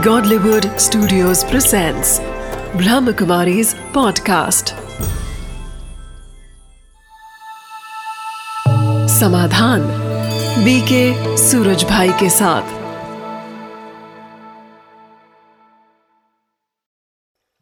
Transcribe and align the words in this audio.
Godlywood 0.00 0.62
Studios 0.62 1.44
presents 1.44 2.20
Brahmakumari's 2.72 3.74
podcast. 3.74 4.70
समाधान 9.08 9.80
BK 10.64 11.36
Suraj 11.36 11.84
भाई 11.84 12.08
के 12.08 12.30
साथ। 12.30 12.62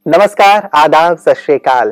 नमस्कार, 0.09 0.71
आदाब, 0.75 1.19
सत 1.19 1.35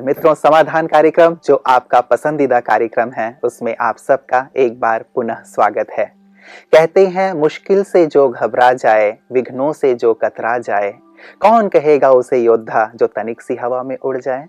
मित्रों, 0.02 0.34
समाधान 0.34 0.87
कार्यक्रम, 0.87 1.37
जो 1.45 1.62
आपका 1.66 2.01
पसंदीदा 2.01 2.60
कार्यक्रम 2.60 3.10
है, 3.10 3.41
उसमें 3.45 3.77
आप 3.80 3.97
सबका 3.97 4.48
एक 4.56 4.80
बार 4.80 5.05
पुनः 5.15 5.42
स्वागत 5.42 5.87
है। 5.98 6.25
कहते 6.72 7.06
हैं, 7.06 7.32
मुश्किल 7.32 7.82
से 7.84 8.06
जो 8.06 8.28
घबरा 8.28 8.73
जाए, 8.73 9.18
विघ्नों 9.32 9.73
से 9.73 9.95
जो 9.95 10.14
कतरा 10.14 10.59
जाए, 10.59 10.91
कौन 11.41 11.68
कहेगा 11.68 12.10
उसे 12.10 12.38
योद्धा 12.38 12.92
जो 12.95 13.06
तनिक 13.06 13.42
सी 13.42 13.54
हवा 13.54 13.82
में 13.82 13.96
उड़ 13.98 14.18
जाए? 14.18 14.48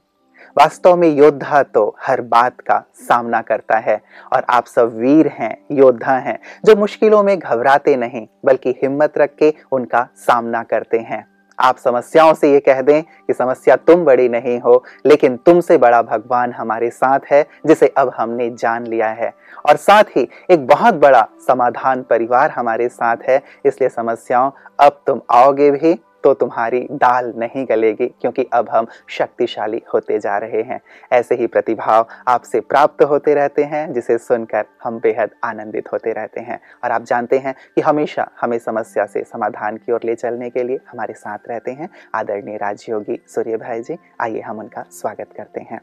वास्तव 0.58 0.96
में 0.96 1.08
योद्धा 1.08 1.64
तो 1.64 1.96
हर 2.02 2.22
बात 2.22 2.62
का 2.62 2.84
सामना 2.94 3.42
करता 3.42 3.78
है 3.78 4.02
और 4.34 4.46
आप 4.50 4.66
सब 4.66 4.98
वीर 4.98 5.28
हैं, 5.28 5.66
योद्धा 5.72 6.18
हैं, 6.18 6.40
जो 6.66 6.76
मुश्किलों 6.76 7.24
में 7.24 7.40
घबराते 7.40 7.96
नहीं, 7.96 8.28
बल्कि 8.46 8.70
हिम्मत 8.70 9.18
रख 9.18 9.36
के 9.36 9.54
उनका 9.72 10.08
सामना 10.16 10.64
करते 10.64 10.98
हैं। 10.98 11.37
आप 11.60 11.78
समस्याओं 11.78 12.34
से 12.34 12.52
ये 12.54 12.60
कह 12.60 12.82
दें 12.82 13.04
कि 13.04 13.34
समस्या 13.34 13.76
तुम 13.76 14.06
बड़ी 14.06 14.30
नहीं 14.30 14.60
हो, 14.60 14.84
लेकिन 15.06 15.38
तुमसे 15.38 15.78
बड़ा 15.78 16.02
भगवान 16.02 16.52
हमारे 16.52 16.90
साथ 16.90 17.20
है, 17.32 17.46
जिसे 17.66 17.88
अब 17.88 18.12
हमने 18.18 18.50
जान 18.50 18.88
लिया 18.88 19.08
है। 19.08 19.34
और 19.70 19.76
साथ 19.76 20.04
ही 20.18 20.28
एक 20.52 20.68
बहुत 20.68 20.94
बड़ा 20.94 21.28
समाधान 21.48 22.04
परिवार 22.04 22.52
हमारे 22.52 22.90
साथ 22.90 23.18
है, 23.30 23.42
इसलिए 23.66 23.90
समस्याओं 23.90 24.52
अब 24.80 25.02
तुम 25.08 25.22
आओगे 25.32 25.72
भी। 25.72 26.00
तो 26.28 26.34
तुम्हारी 26.34 26.80
दाल 26.92 27.32
नहीं 27.38 27.66
गलेगी, 27.66 28.06
क्योंकि 28.22 28.46
अब 28.54 28.70
हम 28.70 28.88
शक्तिशाली 29.10 29.82
होते 29.94 30.18
जा 30.20 30.38
रहे 30.38 30.62
हैं। 30.62 30.80
ऐसे 31.12 31.36
ही 31.36 31.48
प्रतिभाव 31.48 32.08
आपसे 32.28 32.60
प्राप्त 32.60 33.04
होते 33.04 33.34
रहते 33.34 33.64
हैं, 33.64 33.94
जिसे 33.94 34.18
सुनकर 34.18 34.66
हम 34.84 35.00
बेहद 35.00 35.30
आनंदित 35.44 35.92
होते 35.94 36.14
रहते 36.14 36.40
हैं। 36.40 36.60
और 36.84 36.92
आप 36.92 37.04
जानते 37.04 37.38
हैं 37.38 37.54
कि 37.76 37.82
हमेशा 37.82 38.28
हमें 38.42 38.58
समस्या 38.60 39.06
से 39.06 39.24
समाधान 39.24 39.78
की 39.78 39.92
ओर 39.92 40.00
ले 40.06 40.16
चलने 40.16 40.50
के 40.50 40.64
लिए 40.64 40.80
हमारे 40.92 41.14
साथ 41.14 41.48
रहते 41.50 41.72
हैं 41.72 41.90
आदरणीय 42.16 42.58
राजयोगी 42.58 43.20
सूर्य 43.28 43.58
भाई 43.58 43.82
जी। 43.82 43.98
आइए 44.22 44.42
हम 44.42 44.60
उनका 44.60 44.86
स्वागत 44.92 45.34
करते 45.38 45.62
हैं। 45.62 45.80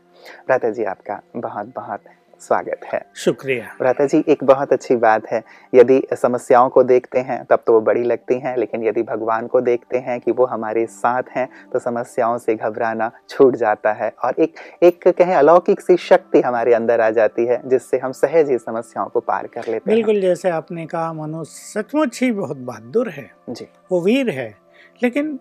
भ्राता 0.46 0.70
जी, 0.70 0.84
आपका 0.84 1.20
बहुत 1.36 1.72
बहुत 1.76 2.00
स्वागत 2.40 2.80
है। 2.84 3.00
शुक्रिया। 3.16 3.66
भ्राता 3.78 4.04
जी 4.06 4.22
एक 4.28 4.42
बहुत 4.44 4.72
अच्छी 4.72 4.96
बात 4.96 5.26
है। 5.26 5.42
यदि 5.72 6.00
समस्याओं 6.12 6.68
को 6.68 6.82
देखते 6.82 7.20
हैं 7.20 7.42
तब 7.44 7.62
तो 7.66 7.72
वो 7.72 7.80
बड़ी 7.80 8.02
लगती 8.02 8.38
हैं 8.40 8.56
लेकिन 8.56 8.84
यदि 8.84 9.02
भगवान 9.02 9.46
को 9.46 9.60
देखते 9.60 9.98
हैं 9.98 10.18
कि 10.20 10.32
वो 10.32 10.46
हमारे 10.46 10.84
साथ 10.86 11.30
हैं 11.36 11.48
तो 11.72 11.78
समस्याओं 11.78 12.36
से 12.38 12.54
घबराना 12.54 13.10
छूट 13.28 13.56
जाता 13.56 13.92
है। 13.92 14.12
और 14.24 14.34
एक 14.38 14.54
एक 14.82 15.08
कहें 15.08 15.34
अलौकिक 15.34 15.80
सी 15.80 15.96
शक्ति 15.98 16.40
हमारे 16.40 16.74
अंदर 16.74 17.00
आ 17.00 17.10
जाती 17.10 17.46
है 17.46 17.60
जिससे 17.66 17.98
हम 17.98 18.12
सहज 18.14 18.50
ही 18.50 18.58
समस्याओं 18.58 19.08
को 19.08 19.20
पार 19.20 19.46
कर 19.46 19.60
लेते 19.62 19.74
हैं। 19.74 19.82
बिल्कुल 19.86 20.20
जैसे 20.20 20.50
आपने 20.50 20.86
कहा 20.86 21.12
मनो 21.12 21.44
सचमुच 21.44 22.22
ही 22.22 22.30
बहुत 22.32 22.56
बहादुर 22.58 23.08
है। 23.08 23.30
जी। 23.50 23.68
वो 23.92 24.00
वीर 24.00 24.30
है 24.30 24.54
लेकिन 25.02 25.38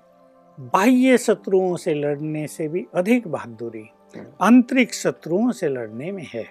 बाह्य 0.58 1.17
शत्रुओं 1.17 1.75
से 1.75 1.94
लड़ने 1.94 2.47
से 2.47 2.67
भी 2.67 2.86
अधिक 2.95 3.27
बहादुरी 3.27 3.89
आंतरिक 4.41 4.94
शत्रुओं 4.94 5.52
से 5.52 5.67
लड़ने 5.69 6.11
में 6.11 6.25
है। 6.33 6.44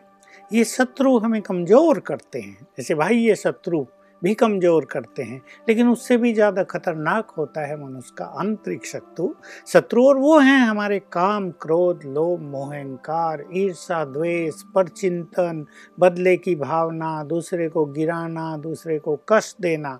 ये 0.52 0.64
शत्रु 0.66 1.18
हमें 1.18 1.40
कमज़ोर 1.42 1.98
करते 2.00 2.38
हैं। 2.38 2.66
जैसे 2.78 2.94
भाई 2.94 3.16
ये 3.16 3.34
शत्रु 3.36 3.84
भी 4.22 4.32
कमज़ोर 4.34 4.84
करते 4.84 5.22
हैं 5.22 5.40
लेकिन 5.68 5.88
उससे 5.88 6.16
भी 6.16 6.32
ज़्यादा 6.32 6.62
खतरनाक 6.62 7.30
होता 7.30 7.66
है 7.66 7.76
मनुष्य 7.76 8.14
का 8.18 8.24
आंतरिक 8.40 8.86
शत्रु। 8.86 9.28
शत्रु 9.68 10.04
और 10.08 10.18
वो 10.18 10.38
हैं 10.38 10.58
हमारे 10.58 10.98
काम 11.12 11.50
क्रोध 11.62 12.04
लोभ 12.06 12.40
मोहंकार 12.42 13.44
ईर्षा 13.54 14.04
द्वेष 14.04 14.62
पर 14.74 14.88
चिंतन 14.90 15.64
बदले 15.98 16.36
की 16.36 16.54
भावना 16.56 17.22
दूसरे 17.24 17.68
को 17.68 17.84
गिराना 17.88 18.56
दूसरे 18.58 18.98
को 18.98 19.18
कष्ट 19.28 19.60
देना। 19.62 19.98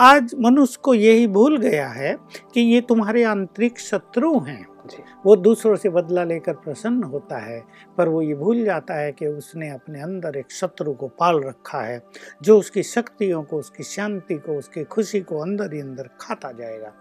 आज 0.00 0.34
मनुष्य 0.40 0.78
को 0.82 0.94
यही 0.94 1.26
भूल 1.28 1.56
गया 1.58 1.88
है 1.88 2.16
कि 2.54 2.60
ये 2.62 2.80
तुम्हारे 2.80 3.24
आंतरिक 3.26 3.78
शत्रु 3.80 4.38
हैं। 4.38 4.64
वो 5.26 5.36
दूसरों 5.36 5.76
से 5.76 5.88
बदला 5.88 6.24
लेकर 6.24 6.54
प्रसन्न 6.54 7.02
होता 7.02 7.38
है 7.38 7.64
पर 7.96 8.08
वो 8.08 8.22
ये 8.22 8.34
भूल 8.34 8.64
जाता 8.64 8.94
है 8.94 9.12
कि 9.12 9.26
उसने 9.26 9.70
अपने 9.70 10.00
अंदर 10.00 10.36
एक 10.36 10.52
शत्रु 10.52 10.92
को 10.92 11.08
पाल 11.08 11.40
रखा 11.40 11.80
है 11.80 12.02
जो 12.42 12.58
उसकी 12.58 12.82
शक्तियों 12.82 13.42
को 13.42 13.58
उसकी 13.58 13.82
शांति 13.82 14.34
को 14.34 14.58
उसकी 14.58 14.84
खुशी 14.84 15.20
को 15.20 15.38
अंदर 15.38 15.72
ही 15.72 15.80
अंदर 15.80 16.08
खाता 16.20 16.52
जाएगा। 16.52 16.92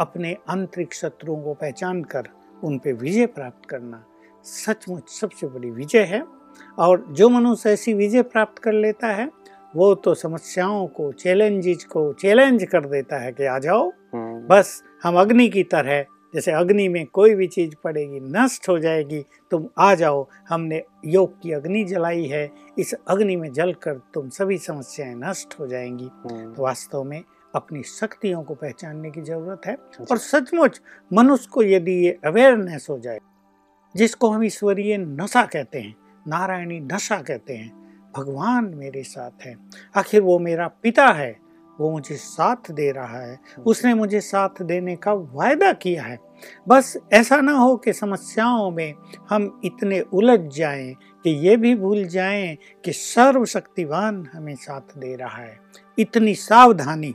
अपने 0.00 0.36
आंतरिक 0.48 0.94
शत्रुओं 0.94 1.42
को 1.42 1.54
पहचान 1.54 2.02
कर 2.02 2.22
उन 2.64 2.78
पे 2.78 2.92
विजय 2.92 3.26
प्राप्त 3.26 3.68
करना 3.68 4.04
सचमुच 4.44 5.08
सबसे 5.08 5.46
बड़ी 5.46 5.70
विजय 5.70 6.02
है 6.02 6.24
और 6.78 7.06
जो 7.10 7.28
मनुष्य 7.28 7.70
ऐसी 7.70 7.94
विजय 7.94 8.22
प्राप्त 8.22 8.58
कर 8.58 8.72
लेता 8.72 9.06
है 9.06 9.30
वो 9.76 9.94
तो 9.94 10.14
समस्याओं 10.14 10.86
को 10.86 11.12
चैलेंजेस 11.12 11.84
को 11.84 12.12
चैलेंज 12.12 12.64
कर 12.64 12.84
देता 12.86 13.16
है 13.16 13.32
कि 13.32 13.44
आ 13.44 13.58
जाओ 13.58 13.92
बस 14.48 14.82
हम 15.02 15.20
अग्नि 15.20 15.48
की 15.48 15.62
तरह 15.62 16.04
जैसे 16.34 16.52
अग्नि 16.52 16.88
में 16.88 17.06
कोई 17.06 17.34
भी 17.34 17.46
चीज़ 17.46 17.74
पड़ेगी 17.84 18.20
नष्ट 18.20 18.68
हो 18.68 18.78
जाएगी 18.78 19.24
तुम 19.50 19.68
आ 19.78 19.94
जाओ। 19.94 20.26
हमने 20.48 20.82
योग 21.06 21.40
की 21.42 21.52
अग्नि 21.52 21.84
जलाई 21.84 22.24
है 22.24 22.50
इस 22.78 22.94
अग्नि 23.08 23.36
में 23.36 23.52
जलकर 23.52 24.00
तुम 24.14 24.28
सभी 24.28 24.58
समस्याएँ 24.58 25.14
नष्ट 25.14 25.58
हो 25.60 25.66
जाएँगी। 25.66 26.08
तो 26.54 26.62
वास्तव 26.62 27.04
में 27.04 27.22
अपनी 27.54 27.82
शक्तियों 27.82 28.42
को 28.42 28.54
पहचानने 28.54 29.10
की 29.10 29.22
ज़रूरत 29.22 29.60
है 29.66 29.74
और 30.10 30.18
सचमुच 30.18 30.80
मनुष्य 31.12 31.48
को 31.52 31.62
यदि 31.62 31.92
ये 31.92 32.18
अवेयरनेस 32.24 32.86
हो 32.90 32.98
जाए 32.98 33.18
जिसको 33.96 34.30
हम 34.30 34.44
ईश्वरीय 34.44 34.98
नशा 34.98 35.42
कहते 35.42 35.80
हैं 35.80 35.94
नारायणी 36.28 36.80
नशा 36.80 37.22
कहते 37.22 37.56
हैं 37.56 37.70
भगवान 38.16 38.64
मेरे 38.74 39.02
साथ 39.02 39.46
है 39.46 39.56
आखिर 39.96 40.20
वो 40.20 40.38
मेरा 40.38 40.68
पिता 40.68 41.06
है 41.06 41.49
वो 41.80 41.90
मुझे 41.90 42.16
साथ 42.16 42.70
दे 42.70 42.90
रहा 42.90 43.18
है। 43.18 43.38
उसने 43.66 43.94
मुझे 43.94 44.20
साथ 44.20 44.62
देने 44.62 44.96
का 44.96 45.12
वायदा 45.12 45.72
किया 45.72 46.02
है। 46.02 46.18
बस 46.68 46.96
ऐसा 47.12 47.40
ना 47.40 47.52
हो 47.52 47.76
कि 47.76 47.92
समस्याओं 47.92 48.70
में 48.70 48.94
हम 49.30 49.60
इतने 49.64 50.00
उलझ 50.00 50.40
जाएँ 50.40 50.94
कि 50.94 51.30
ये 51.30 51.56
भी 51.56 51.74
भूल 51.74 52.04
जाएँ 52.04 52.58
कि 52.84 52.92
सर्वशक्तिवान 52.92 54.28
हमें 54.32 54.54
साथ 54.54 54.80
दे 54.80 55.16
रहा 55.16 55.42
है। 55.42 55.60
इतनी 55.98 56.34
सावधानी 56.34 57.14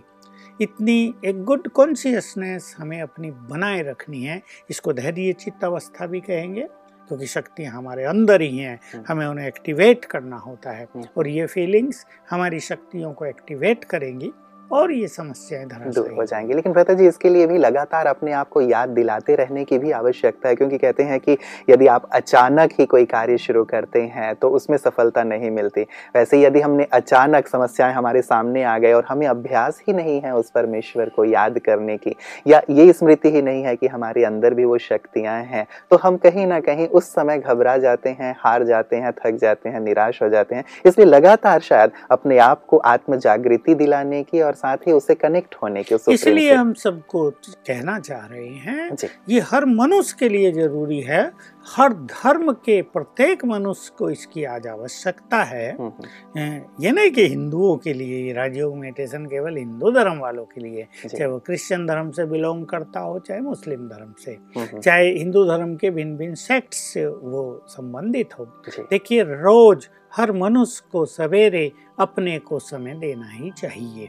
इतनी 0.62 1.14
एक 1.26 1.44
गुड 1.44 1.68
कॉन्शियसनेस 1.68 2.76
हमें 2.80 3.02
अपनी 3.02 3.32
बनाए 3.32 3.82
रखनी 3.82 4.24
है। 4.24 4.42
इसको 4.70 4.94
धैर्य 4.94 5.34
चित्त 5.34 5.64
अवस्था 5.64 6.08
भी 6.08 6.20
कहेंगे 6.20 6.68
क्योंकि 7.08 7.26
शक्तियाँ 7.26 7.74
हमारे 7.74 8.04
अंदर 8.04 8.42
ही 8.42 8.58
हैं। 8.58 9.04
हमें 9.08 9.28
उन्हें 9.28 9.48
एक्टिवेट 9.48 10.06
करना 10.06 10.38
होता 10.38 10.72
है। 10.72 10.88
और 11.18 11.28
ये 11.28 11.46
फीलिंग्स 11.46 12.06
हमारी 12.30 12.60
शक्तियों 12.60 13.14
को 13.14 13.26
एक्टिवेट 13.26 13.84
करेंगी। 13.84 14.32
और 14.72 14.92
ये 14.92 15.08
समस्याएँ 15.08 15.66
दूर 15.66 16.12
हो 16.12 16.24
जाएँगी। 16.24 16.54
लेकिन 16.54 16.74
भ्रता 16.74 16.94
जी 16.94 17.08
इसके 17.08 17.30
लिए 17.30 17.48
भी 17.48 17.58
लगातार 17.58 18.06
अपने 18.06 18.32
आप 18.32 18.50
को 18.50 18.62
याद 18.62 18.90
दिलाते 18.90 19.36
रहने 19.36 19.64
की 19.66 19.78
भी 19.78 19.92
आवश्यकता 19.92 20.50
है 20.50 20.56
क्योंकि 20.56 20.78
कहते 20.78 21.04
हैं 21.04 21.20
कि 21.20 21.38
यदि 21.70 21.88
आप 21.88 22.10
अचानक 22.14 22.72
ही 22.80 22.86
कोई 22.86 23.06
कार्य 23.06 23.38
शुरू 23.38 23.64
करते 23.64 24.02
हैं 24.16 24.34
तो 24.36 24.50
उसमें 24.50 24.78
सफलता 24.78 25.24
नहीं 25.24 25.52
मिलती। 25.52 25.82
वैसे 26.16 26.42
यदि 26.42 26.62
हमने 26.62 26.88
अचानक 26.94 27.48
समस्याएँ 27.48 27.94
हमारे 27.94 28.22
सामने 28.22 28.64
आ 28.64 28.78
गए 28.78 28.94
और 28.94 29.06
हमें 29.10 29.28
अभ्यास 29.28 29.82
ही 29.88 29.94
नहीं 29.94 30.20
है 30.22 30.34
उस 30.36 30.50
परमेश्वर 30.50 31.10
को 31.10 31.26
याद 31.26 31.60
करने 31.60 31.98
की 31.98 32.16
या 32.48 32.62
ये 32.70 32.92
स्मृति 32.94 33.32
ही 33.32 33.42
नहीं 33.42 33.64
है 33.64 33.76
कि 33.76 33.88
हमारे 33.88 34.24
अंदर 34.24 34.54
भी 34.54 34.66
वो 34.66 34.78
शक्तियाँ 34.78 35.42
हैं 35.44 35.66
तो 35.92 36.00
हम 36.04 36.18
कहीं 36.18 36.48
ना 36.48 36.60
कहीं 36.60 36.88
उस 36.90 37.10
समय 37.10 37.40
घबरा 37.40 37.78
जाते 37.78 38.10
हैं 38.10 38.36
हार 38.40 38.64
जाते 38.64 38.96
हैं 38.96 39.12
थक 39.16 39.38
जाते 39.38 39.70
हैं 39.70 39.80
निराश 39.80 40.22
हो 40.22 40.30
जाते 40.30 40.56
हैं। 40.56 40.64
इसलिए 40.86 41.08
लगातार 41.08 41.60
शायद 41.62 41.92
अपने 42.12 42.38
आप 42.40 42.66
को 42.66 42.78
आत्म 42.78 43.18
जागृति 43.18 43.76
दिलाने 43.76 44.24
की 44.24 44.42
और 44.42 44.54
साथ 44.56 44.88
ही 44.88 44.92
उसे 44.92 45.16
कनेक्ट 45.16 45.56
होने 45.64 45.84
के 45.84 45.96
इसलिए 46.14 46.54
हम 46.54 46.74
सबको 46.80 47.30
कहना 47.42 48.00
चाह 48.00 48.26
रहे 48.26 48.48
हैं 48.66 49.10
ये 49.30 49.40
हर 49.52 49.66
मनुष्य 49.74 50.16
के 50.20 50.30
लिए 50.30 50.52
ज़रूरी 50.52 51.00
है 51.04 51.24
हर 51.68 51.94
धर्म 51.94 52.52
के 52.52 52.82
प्रत्येक 52.82 53.46
मनुष्य 53.46 53.92
को 53.98 54.10
इसकी 54.10 54.44
आज 54.44 54.68
आवश्यकता 54.68 55.44
है। 55.44 55.72
हम्म, 55.72 55.92
हम्म। 56.38 56.84
ये 56.84 56.92
नहीं 56.92 57.12
कि 57.12 57.28
हिंदुओं 57.28 57.78
के 57.78 57.94
लिए 57.94 58.34
राजयोग 58.34 58.78
मेडिटेशन 58.78 59.26
केवल 59.26 59.58
हिंदू 59.58 59.92
धर्म 59.92 60.20
वालों 60.20 60.46
के 60.46 60.62
लिए 60.62 60.88
चाहे 61.10 61.26
वो 61.26 61.40
क्रिश्चियन 61.40 61.88
धर्म 61.88 62.12
से 62.12 62.26
बिलोंग 62.26 62.66
करता 62.66 63.00
हो 63.00 63.20
चाहे 63.20 63.42
मुस्लिम 63.42 63.88
धर्म 63.88 64.14
से 64.26 64.32
हम्म, 64.58 64.80
चाहे 64.80 65.10
हिंदू 65.10 65.46
धर्म 65.46 65.76
के 65.76 65.90
भिन्न 65.90 66.18
भिन्न 66.18 66.36
सेक्ट 66.36 66.74
से 66.74 67.06
वो 67.08 67.66
संबंधित 67.68 68.40
हो। 68.40 68.46
देखिए 68.90 69.24
रोज 69.24 69.90
हर 70.16 70.32
मनुष्य 70.32 70.84
को 70.92 71.06
सवेरे 71.06 71.72
अपने 72.00 72.40
को 72.40 72.60
समय 72.60 72.94
देना 72.94 73.30
ही 73.30 73.52
चाहिए। 73.52 74.08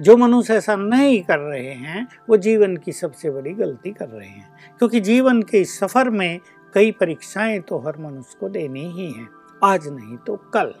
जो 0.00 0.16
मनुष्य 0.16 0.54
ऐसा 0.54 0.76
नहीं 0.76 1.22
कर 1.22 1.38
रहे 1.38 1.72
हैं 1.72 2.08
वो 2.28 2.36
जीवन 2.36 2.76
की 2.76 2.92
सबसे 2.92 3.30
बड़ी 3.30 3.50
गलती 3.50 3.90
कर 3.90 4.08
रहे 4.08 4.28
हैं। 4.28 4.48
क्योंकि 4.78 5.00
जीवन 5.00 5.42
के 5.42 5.60
इस 5.60 5.78
सफ़र 5.78 6.10
में 6.10 6.40
कई 6.74 6.90
परीक्षाएँ 6.90 7.58
तो 7.60 7.78
हर 7.78 7.98
मनुष्य 7.98 8.36
को 8.40 8.48
देनी 8.48 8.84
ही 8.92 9.10
हैं। 9.12 9.28
आज 9.64 9.86
नहीं 9.88 10.16
तो 10.16 10.34
कल। 10.54 10.72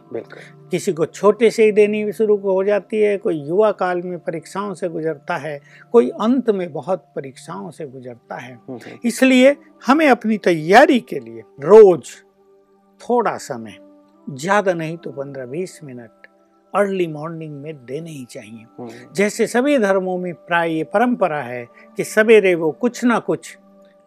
किसी 0.70 0.92
को 0.92 1.06
छोटे 1.06 1.50
से 1.50 1.64
ही 1.64 1.72
देनी 1.72 2.12
शुरू 2.12 2.36
हो 2.36 2.62
जाती 2.64 3.00
है 3.00 3.16
कोई 3.18 3.38
युवा 3.38 3.70
काल 3.72 4.02
में 4.02 4.18
परीक्षाओं 4.18 4.74
से 4.74 4.88
गुजरता 4.88 5.36
है 5.36 5.58
कोई 5.92 6.08
अंत 6.20 6.50
में 6.50 6.70
बहुत 6.72 7.06
परीक्षाओं 7.16 7.70
से 7.70 7.86
गुजरता 7.86 8.36
है। 8.36 8.52
हम्म, 8.52 8.76
हम्म, 8.76 8.98
इसलिए 9.04 9.56
हमें 9.86 10.08
अपनी 10.08 10.38
तैयारी 10.38 11.00
के 11.00 11.18
लिए 11.18 11.42
रोज 11.60 12.14
थोड़ा 13.00 13.36
समय 13.38 13.76
ज़्यादा 14.26 14.72
नहीं 14.74 14.96
तो 14.96 15.10
पंद्रह 15.12 15.46
बीस 15.46 15.78
मिनट 15.84 16.26
अर्ली 16.74 17.06
मॉर्निंग 17.06 17.60
में 17.62 17.74
देने 17.84 18.10
ही 18.10 18.24
चाहिए। 18.24 18.64
हम्म, 18.78 19.12
जैसे 19.14 19.46
सभी 19.46 19.78
धर्मों 19.78 20.18
में 20.18 20.32
प्राय 20.34 20.72
ये 20.72 20.84
परंपरा 20.84 21.42
है 21.42 21.66
कि 21.96 22.04
सवेरे 22.04 22.54
वो 22.54 22.70
कुछ 22.72 23.04
ना 23.04 23.18
कुछ 23.18 23.56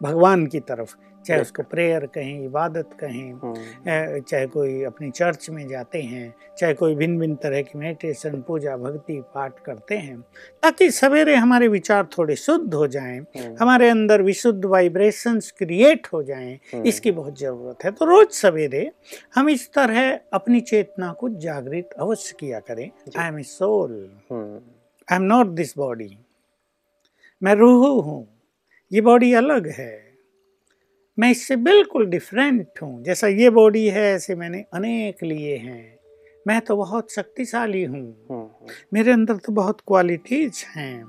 भगवान 0.01 0.45
की 0.47 0.59
तरफ़ 0.59 0.95
चाहे 1.25 1.41
उसको 1.41 1.63
प्रेयर 1.71 2.05
कहें 2.15 2.43
इबादत 2.45 2.89
कहें 2.99 3.31
हम्म, 3.33 4.19
चाहे 4.21 4.47
कोई 4.47 4.81
अपनी 4.83 5.09
चर्च 5.11 5.49
में 5.49 5.67
जाते 5.67 6.01
हैं 6.01 6.33
चाहे 6.59 6.73
कोई 6.73 6.95
भिन्न 6.95 7.19
भिन्न 7.19 7.35
तरह 7.43 7.61
की 7.61 7.79
मेडिटेशन 7.79 8.41
पूजा 8.47 8.75
भक्ति 8.77 9.19
पाठ 9.33 9.59
करते 9.65 9.97
हैं 9.97 10.19
ताकि 10.63 10.89
सवेरे 10.91 11.35
हमारे 11.35 11.67
विचार 11.67 12.07
थोड़े 12.17 12.35
शुद्ध 12.35 12.73
हो 12.73 12.87
जाएँ 12.87 13.17
हम्म, 13.19 13.55
हमारे 13.61 13.89
अंदर 13.89 14.21
विशुद्ध 14.21 14.65
वाइब्रेशंस 14.65 15.51
क्रिएट 15.57 16.07
हो 16.13 16.23
जाएँ 16.23 16.53
हम्म, 16.73 16.83
इसकी 16.85 17.11
बहुत 17.11 17.39
ज़रूरत 17.39 17.85
है। 17.85 17.91
तो 17.91 18.05
रोज 18.05 18.27
सवेरे 18.31 18.89
हम 19.35 19.49
इस 19.49 19.69
तरह 19.73 20.19
अपनी 20.33 20.61
चेतना 20.61 21.11
को 21.13 21.29
जागृत 21.39 21.89
अवश्य 21.99 22.35
किया 22.39 22.59
करें। 22.59 22.89
I 23.17 23.27
am 23.27 23.39
a 23.39 23.43
soul 23.43 23.93
I 24.31 25.15
am 25.15 25.21
not 25.23 25.47
this 25.55 25.77
body 25.77 26.17
मैं 27.41 27.55
रूह 27.55 27.87
हूँ। 28.03 28.27
ये 28.91 29.01
बॉडी 29.01 29.33
अलग 29.33 29.67
है। 29.67 30.10
मैं 31.19 31.31
इससे 31.31 31.55
बिल्कुल 31.55 32.05
डिफरेंट 32.05 32.67
हूँ। 32.81 33.03
जैसा 33.03 33.27
ये 33.27 33.49
बॉडी 33.49 33.87
है 33.87 34.13
ऐसे 34.13 34.35
मैंने 34.35 34.65
अनेक 34.73 35.23
लिए 35.23 35.57
हैं। 35.57 35.99
मैं 36.47 36.61
तो 36.61 36.77
बहुत 36.77 37.13
शक्तिशाली 37.13 37.83
हूँ। 37.83 38.27
हम्म, 38.31 38.41
हम्म, 38.41 38.67
मेरे 38.93 39.11
अंदर 39.11 39.35
तो 39.35 39.51
बहुत 39.51 39.81
क्वालिटीज 39.87 40.65
हैं। 40.75 41.05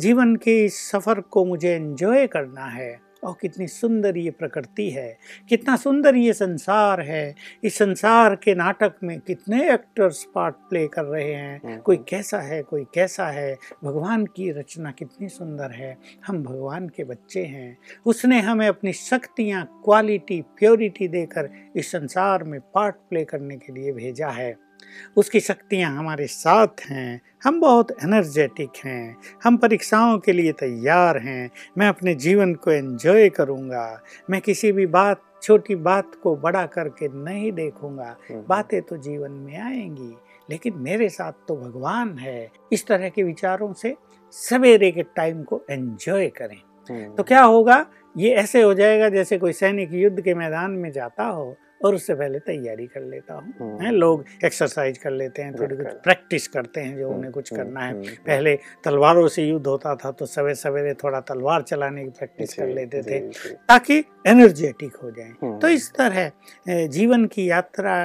जीवन 0.00 0.36
के 0.36 0.64
इस 0.64 0.90
सफ़र 0.90 1.20
को 1.20 1.44
मुझे 1.44 1.70
एंजॉय 1.70 2.26
करना 2.26 2.64
है। 2.64 3.07
और 3.24 3.36
कितनी 3.40 3.66
सुंदर 3.66 4.16
ये 4.16 4.30
प्रकृति 4.30 4.90
है 4.90 5.18
कितना 5.48 5.76
सुंदर 5.76 6.16
ये 6.16 6.32
संसार 6.32 7.00
है। 7.00 7.34
इस 7.64 7.78
संसार 7.78 8.36
के 8.36 8.54
नाटक 8.54 8.92
में 9.02 9.20
कितने 9.20 9.74
एक्टर्स 9.74 10.26
पार्ट 10.34 10.54
प्ले 10.54 10.88
कर 10.88 11.04
रहे 11.04 11.32
हैं। 11.32 11.60
हम्म, 11.64 11.76
कोई 11.76 11.96
कैसा 11.96 12.40
है 12.40 12.62
कोई 12.62 12.84
कैसा 12.94 13.26
है। 13.26 13.56
भगवान 13.84 14.26
की 14.26 14.52
रचना 14.52 14.90
कितनी 14.90 15.28
सुंदर 15.28 15.70
है। 15.70 15.98
हम 16.26 16.42
भगवान 16.42 16.88
के 16.88 17.04
बच्चे 17.04 17.44
हैं। 17.44 17.78
उसने 18.06 18.40
हमें 18.40 18.68
अपनी 18.68 18.92
शक्तियाँ 18.92 19.80
क्वालिटी 19.84 20.42
प्योरिटी 20.42 21.08
देकर 21.08 21.50
इस 21.76 21.92
संसार 21.92 22.44
में 22.44 22.60
पार्ट 22.60 22.94
प्ले 22.94 23.24
करने 23.24 23.56
के 23.56 23.72
लिए 23.72 23.92
भेजा 23.92 24.28
है। 24.28 24.67
उसकी 25.16 25.40
शक्तियाँ 25.40 25.96
हमारे 25.96 26.26
साथ 26.26 26.80
हैं। 26.90 27.20
हम 27.44 27.60
बहुत 27.60 27.90
एनर्जेटिक 27.90 28.70
हैं। 28.84 29.16
हम 29.44 29.56
परीक्षाओं 29.56 30.18
के 30.18 30.32
लिए 30.32 30.52
तैयार 30.52 31.18
हैं। 31.18 31.50
मैं 31.78 31.88
अपने 31.88 32.14
जीवन 32.14 32.54
को 32.54 32.70
एंजॉय 32.70 33.28
करूँगा। 33.28 34.02
मैं 34.30 34.40
किसी 34.40 34.72
भी 34.72 34.86
बात 34.86 35.22
छोटी 35.42 35.74
बात 35.74 36.12
को 36.22 36.36
बड़ा 36.36 36.66
करके 36.66 37.08
नहीं 37.08 37.52
देखूँगा। 37.52 38.16
हम्म, 38.30 38.44
बातें 38.48 38.82
तो 38.82 38.96
जीवन 38.96 39.30
में 39.30 39.58
आएँगी 39.58 40.16
लेकिन 40.50 40.74
मेरे 40.76 41.08
साथ 41.08 41.32
तो 41.48 41.56
भगवान 41.56 42.18
है। 42.18 42.50
इस 42.72 42.86
तरह 42.86 43.08
के 43.08 43.22
विचारों 43.22 43.72
से 43.72 43.96
सवेरे 44.30 44.90
के 44.90 45.02
टाइम 45.02 45.42
को 45.42 45.62
एंजॉय 45.70 46.26
करें। 46.26 46.60
हम्म, 46.90 47.14
तो 47.14 47.22
क्या 47.22 47.42
होगा? 47.42 47.86
ये 48.16 48.34
ऐसे 48.34 48.62
हो 48.62 48.74
जाएगा 48.74 49.08
जैसे 49.08 49.38
कोई 49.38 49.52
सैनिक 49.52 49.92
युद्ध 49.92 50.20
के 50.20 50.34
मैदान 50.34 50.70
में 50.70 50.92
जाता 50.92 51.24
हो 51.24 51.56
और 51.84 51.94
उससे 51.94 52.14
पहले 52.14 52.38
तैयारी 52.38 52.86
कर 52.86 53.00
लेता 53.00 53.34
हूँ 53.34 53.52
हम्म, 53.60 53.82
हैं 53.84 53.90
लोग 53.92 54.24
एक्सरसाइज 54.44 54.98
कर 54.98 55.10
लेते 55.10 55.42
हैं 55.42 55.54
थोड़ी 55.58 55.76
कुछ 55.76 55.86
प्रैक्टिस 56.04 56.46
करते 56.48 56.80
हैं 56.80 56.96
जो 56.98 57.06
हम्म, 57.06 57.16
उन्हें 57.16 57.32
कुछ 57.32 57.52
हम्म, 57.52 57.62
करना 57.62 57.80
है। 57.80 57.92
हम्म, 57.92 58.04
हम्म, 58.04 58.14
पहले 58.26 58.54
तलवारों 58.84 59.26
से 59.28 59.44
युद्ध 59.44 59.66
होता 59.66 59.94
था 59.96 60.10
तो 60.10 60.26
सवेरे 60.26 60.54
सवेरे 60.54 60.94
थोड़ा 61.04 61.20
तलवार 61.30 61.62
चलाने 61.62 62.04
की 62.04 62.10
प्रैक्टिस 62.18 62.54
कर 62.54 62.68
लेते 62.68 63.02
थे 63.02 63.20
ताकि 63.68 63.98
एनर्जेटिक 64.26 64.96
हो 65.02 65.10
जाएँ। 65.10 65.30
हम्म, 65.42 65.58
तो 65.58 65.68
इस 65.68 65.90
तरह 65.94 66.86
जीवन 66.88 67.26
की 67.34 67.48
यात्रा 67.50 67.96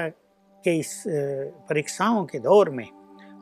के 0.64 0.78
इस 0.80 1.04
परीक्षाओं 1.70 2.26
के 2.26 2.40
दौर 2.40 2.70
में 2.70 2.88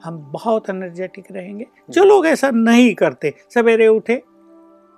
हम 0.03 0.17
बहुत 0.33 0.69
एनर्जेटिक 0.69 1.25
रहेंगे। 1.31 1.65
जो 1.89 2.03
लोग 2.03 2.25
ऐसा 2.27 2.49
नहीं 2.51 2.93
करते 2.95 3.33
सवेरे 3.53 3.87
उठे 3.87 4.21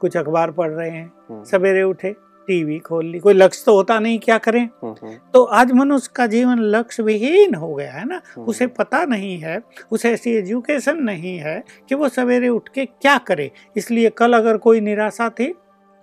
कुछ 0.02 0.16
अखबार 0.18 0.52
पढ़ 0.52 0.72
रहे 0.72 0.90
हैं 0.90 1.06
हम्म, 1.30 1.44
सवेरे 1.44 1.84
उठे 1.84 2.14
टीवी 2.48 2.78
खोल 2.80 3.06
ली 3.06 3.20
कोई 3.20 3.34
लक्ष्य 3.34 3.64
तो 3.66 3.76
होता 3.76 4.00
नहीं 4.00 4.20
क्या 4.20 4.38
करें? 4.38 4.62
हम्म, 4.62 4.96
हम्म, 5.02 5.16
तो 5.34 5.44
आज 5.44 5.72
मनुष्य 5.72 6.12
का 6.16 6.28
जीवन 6.28 6.60
लक्ष्य 6.60 7.04
विहीन 7.04 7.56
हो 7.56 7.74
गया 7.76 7.92
है 7.92 8.06
ना? 8.06 8.22
हम्म, 8.36 8.46
उसे 8.46 8.68
पता 8.68 9.04
नहीं 9.06 9.38
है 9.40 9.60
उसे 9.92 10.12
ऐसी 10.12 10.32
एजुकेशन 10.32 10.98
नहीं 10.98 11.38
है 11.38 11.64
कि 11.90 11.96
वो 11.96 12.10
सवेरे 12.10 12.50
उठ 12.50 12.70
के 12.70 12.86
क्या 12.86 13.18
करे। 13.18 13.52
इसलिए 13.78 14.10
कल 14.10 14.34
अगर 14.34 14.58
कोई 14.58 14.82
निराशा 14.82 15.30
थी 15.30 15.52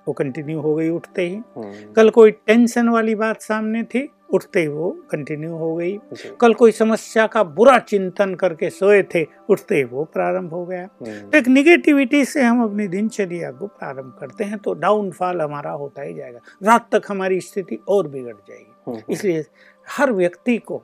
वो 0.09 0.13
कंटिन्यू 0.13 0.61
हो 0.61 0.75
गई 0.75 0.89
उठते 0.89 1.23
ही। 1.23 1.39
कल 1.93 2.11
कोई 2.11 2.31
टेंशन 2.31 2.89
वाली 2.89 3.15
बात 3.15 3.43
सामने 3.43 3.83
थी 3.83 4.09
उठते 4.33 4.61
ही 4.61 4.69
वो 4.69 4.91
कंटिन्यू 5.11 5.55
हो 5.57 5.75
गई। 5.77 5.99
कल 6.41 6.55
कोई 6.55 6.73
समस्या 6.73 7.27
का 7.27 7.43
बुरा 7.45 7.79
चिंतन 7.79 8.35
करके 8.35 8.71
सोए 8.71 9.03
थे 9.15 9.25
उठते 9.49 9.77
ही 9.77 9.85
वो 9.85 10.05
प्रारंभ 10.05 10.51
हो 10.51 10.65
गया। 10.67 10.83
हम्म, 10.83 11.31
तो 11.31 11.39
एक 11.39 11.49
निगेटिविटी 11.49 12.25
से 12.25 12.43
हम 12.43 12.63
अपनी 12.65 12.87
दिनचर्या 12.89 13.51
को 13.51 13.67
प्रारंभ 13.67 14.17
करते 14.21 14.45
हैं 14.45 14.59
तो 14.59 14.75
डाउनफॉल 14.75 15.41
हमारा 15.41 15.71
होता 15.71 16.03
ही 16.03 16.15
जाएगा। 16.15 16.41
रात 16.63 16.89
तक 16.95 17.11
हमारी 17.11 17.41
स्थिति 17.41 17.79
और 17.89 18.09
बिगड़ 18.09 18.37
जाएगी। 18.49 18.73
हम्म, 18.87 19.03
इसलिए 19.11 19.45
हर 19.87 20.13
व्यक्ति 20.13 20.59
को 20.59 20.83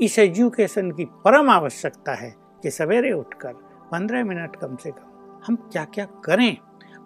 इस 0.00 0.18
एजुकेशन 0.18 0.90
की 0.90 1.04
परम 1.04 1.50
आवश्यकता 1.50 2.14
है 2.14 2.34
कि 2.62 2.70
सवेरे 2.70 3.12
उठकर 3.12 3.52
पंद्रह 3.92 4.24
मिनट 4.24 4.56
कम 4.56 4.76
से 4.76 4.90
कम 4.90 5.40
हम 5.46 5.56
क्या 5.72 5.84
क्या 5.84 6.04
करें? 6.24 6.56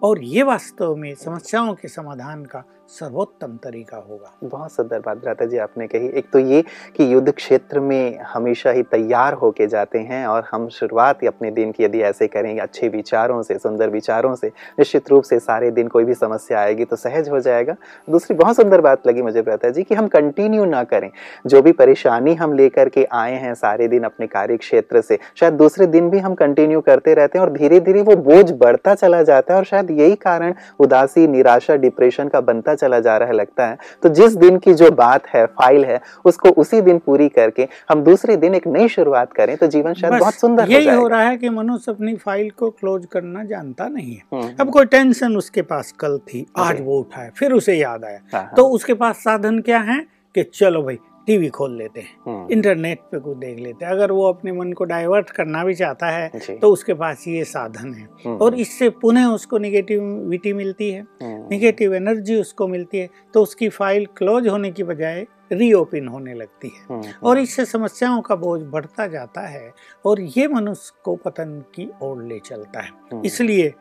और 0.03 0.23
ये 0.23 0.43
वास्तव 0.43 0.95
में 0.95 1.13
समस्याओं 1.15 1.73
के 1.75 1.87
समाधान 1.87 2.43
का 2.45 2.63
सर्वोत्तम 2.89 3.55
तरीका 3.63 3.97
होगा। 3.97 4.31
बहुत 4.43 4.71
सुंदर 4.71 4.99
बात 4.99 5.17
भ्राता 5.17 5.45
जी, 5.45 5.57
आपने 5.57 5.87
कही। 5.87 6.07
एक 6.09 6.25
तो 6.33 6.39
ये 6.39 6.63
कि 6.95 7.13
युद्ध 7.13 7.31
क्षेत्र 7.31 7.79
में 7.79 8.19
हमेशा 8.19 8.71
ही 8.71 8.83
तैयार 8.83 9.33
होके 9.33 9.67
जाते 9.67 9.99
हैं 9.99 10.25
और 10.27 10.43
हम 10.51 10.67
शुरुआत 10.69 11.23
अपने 11.27 11.51
दिन 11.51 11.71
की 11.71 11.83
यदि 11.83 12.01
ऐसे 12.01 12.27
करेंगे 12.27 12.61
अच्छे 12.61 12.87
विचारों 12.87 13.41
से, 13.41 13.57
सुंदर 13.57 13.89
विचारों 13.89 14.33
से, 14.35 14.47
निश्चित 14.79 15.09
रूप 15.09 15.23
से 15.23 15.39
सारे 15.39 15.71
दिन 15.71 15.87
कोई 15.87 16.03
भी 16.03 16.13
समस्या 16.13 16.59
आएगी 16.59 16.85
तो 16.85 16.95
सहज 16.95 17.29
हो 17.29 17.39
जाएगा। 17.39 17.75
दूसरी 18.09 18.37
बहुत 18.37 18.55
सुंदर 18.55 18.81
बात 18.81 19.07
लगी 19.07 19.21
मुझे 19.21 19.41
भ्राता 19.41 19.69
जी, 19.69 19.83
कि 19.83 19.95
हम 19.95 20.07
कंटिन्यू 20.07 20.65
ना 20.65 20.83
करें। 20.83 21.09
जो 21.47 21.61
भी 21.61 21.71
परेशानी 21.71 22.33
हम 22.33 22.53
लेकर 22.53 22.89
के 22.89 23.03
आए 23.11 23.33
हैं 23.33 23.53
सारे 23.53 23.87
दिन 23.87 24.03
अपने 24.03 24.27
कार्य 24.27 24.57
क्षेत्र 24.57 25.01
से, 25.01 25.19
शायद 25.35 25.53
दूसरे 25.53 25.85
दिन 25.87 26.09
भी 26.09 26.19
हम 26.19 26.35
कंटिन्यू 26.35 26.81
करते 26.81 27.13
रहते 27.13 27.37
हैं 27.39 27.45
और 27.45 27.51
धीरे 27.53 27.79
धीरे 27.79 28.01
वो 28.01 28.15
बोझ 28.15 28.51
बढ़ता 28.51 28.95
चला 28.95 29.21
जाता 29.23 29.53
है 29.53 29.59
और 29.59 29.65
शायद 29.65 29.91
यही 29.91 30.15
कारण 30.15 30.53
उदासी, 30.79 31.27
निराशा 31.27 31.75
डिप्रेशन 31.75 32.27
का 32.27 32.41
बनता 32.41 32.75
चला 32.77 32.99
जा 32.99 33.17
रहा 33.17 33.27
है 33.27 33.35
लगता 33.35 33.67
है। 33.67 33.77
तो 34.03 34.09
जिस 34.11 34.35
दिन 34.37 34.57
की 34.57 34.73
जो 34.73 34.91
बात 34.93 35.27
है 35.27 35.45
फ़ाइल 35.47 35.85
है 35.85 35.99
उसको 36.25 36.49
उसी 36.61 36.81
दिन 36.81 36.99
पूरी 36.99 37.27
करके 37.29 37.67
हम 37.89 38.03
दूसरे 38.03 38.35
दिन 38.37 38.55
एक 38.55 38.67
नई 38.67 38.87
शुरुआत 38.87 39.33
करें 39.33 39.55
तो 39.57 39.67
जीवन 39.67 39.93
शायद 39.93 40.13
बहुत 40.13 40.33
सुंदर 40.33 40.63
हो 40.63 40.73
यही 40.73 40.89
हो 40.89 41.07
रहा 41.07 41.21
है 41.21 41.37
कि 41.37 41.49
मनुष्य 41.49 41.91
अपनी 41.91 42.15
फ़ाइल 42.15 42.49
को 42.49 42.69
क्लोज 42.69 43.05
करना 43.11 43.43
जानता 43.43 43.87
नहीं 43.87 44.15
है। 44.15 44.21
हम्म, 44.33 44.53
अब 44.59 44.71
कोई 44.71 44.85
टेंशन 44.85 45.37
उसके 45.37 45.61
पास 45.61 45.91
कल 45.99 46.17
थी 46.27 46.45
आज 46.57 46.81
वो 46.81 46.99
उठाए 46.99 47.31
फिर 47.37 47.53
उसे 47.53 47.73
याद 47.73 48.03
आया। 48.05 48.19
हाँ, 48.33 48.41
हाँ, 48.41 48.53
तो 48.57 48.67
उसके 48.69 48.93
पास 48.93 49.17
साधन 49.17 49.59
क्या 49.61 49.79
है 49.81 49.99
कि 50.35 50.43
चलो 50.43 50.83
भाई 50.83 50.97
टीवी 51.27 51.47
खोल 51.49 51.75
लेते 51.77 52.01
हैं 52.01 52.15
हम्म, 52.25 52.47
इंटरनेट 52.51 52.99
पे 53.11 53.19
कुछ 53.19 53.37
देख 53.37 53.59
लेते 53.59 53.85
हैं। 53.85 53.91
अगर 53.91 54.11
वो 54.11 54.27
अपने 54.29 54.51
मन 54.51 54.71
को 54.73 54.83
डाइवर्ट 54.85 55.29
करना 55.29 55.63
भी 55.63 55.73
चाहता 55.75 56.09
है 56.09 56.57
तो 56.59 56.71
उसके 56.71 56.93
पास 56.95 57.27
ये 57.27 57.43
साधन 57.45 57.93
है। 57.93 58.07
हम्म, 58.25 58.37
और 58.37 58.55
इससे 58.55 58.89
पुनः 59.01 59.25
उसको 59.27 59.57
निगेटिविटी 59.57 60.53
मिलती 60.53 60.89
है। 60.91 61.01
हम्म, 61.01 61.47
निगेटिव 61.51 61.95
एनर्जी 61.95 62.35
उसको 62.35 62.67
मिलती 62.67 62.97
है 62.97 63.09
तो 63.33 63.43
उसकी 63.43 63.69
फ़ाइल 63.69 64.05
क्लोज 64.17 64.47
होने 64.47 64.71
की 64.71 64.83
बजाय 64.83 65.25
रीओपन 65.51 66.07
होने 66.07 66.33
लगती 66.33 66.67
है। 66.67 66.85
हम्म, 66.89 67.11
और 67.23 67.39
इससे 67.39 67.65
समस्याओं 67.65 68.21
का 68.21 68.35
बोझ 68.37 68.61
बढ़ता 68.63 69.07
जाता 69.07 69.41
है 69.41 69.71
और 70.05 70.21
ये 70.37 70.47
मनुष्य 70.47 70.93
को 71.03 71.15
पतन 71.15 71.59
की 71.75 71.89
ओर 72.03 72.23
ले 72.23 72.39
चलता 72.39 72.79
है। 72.79 72.89
हम्म, 73.11 73.21
इसलिए 73.25 73.73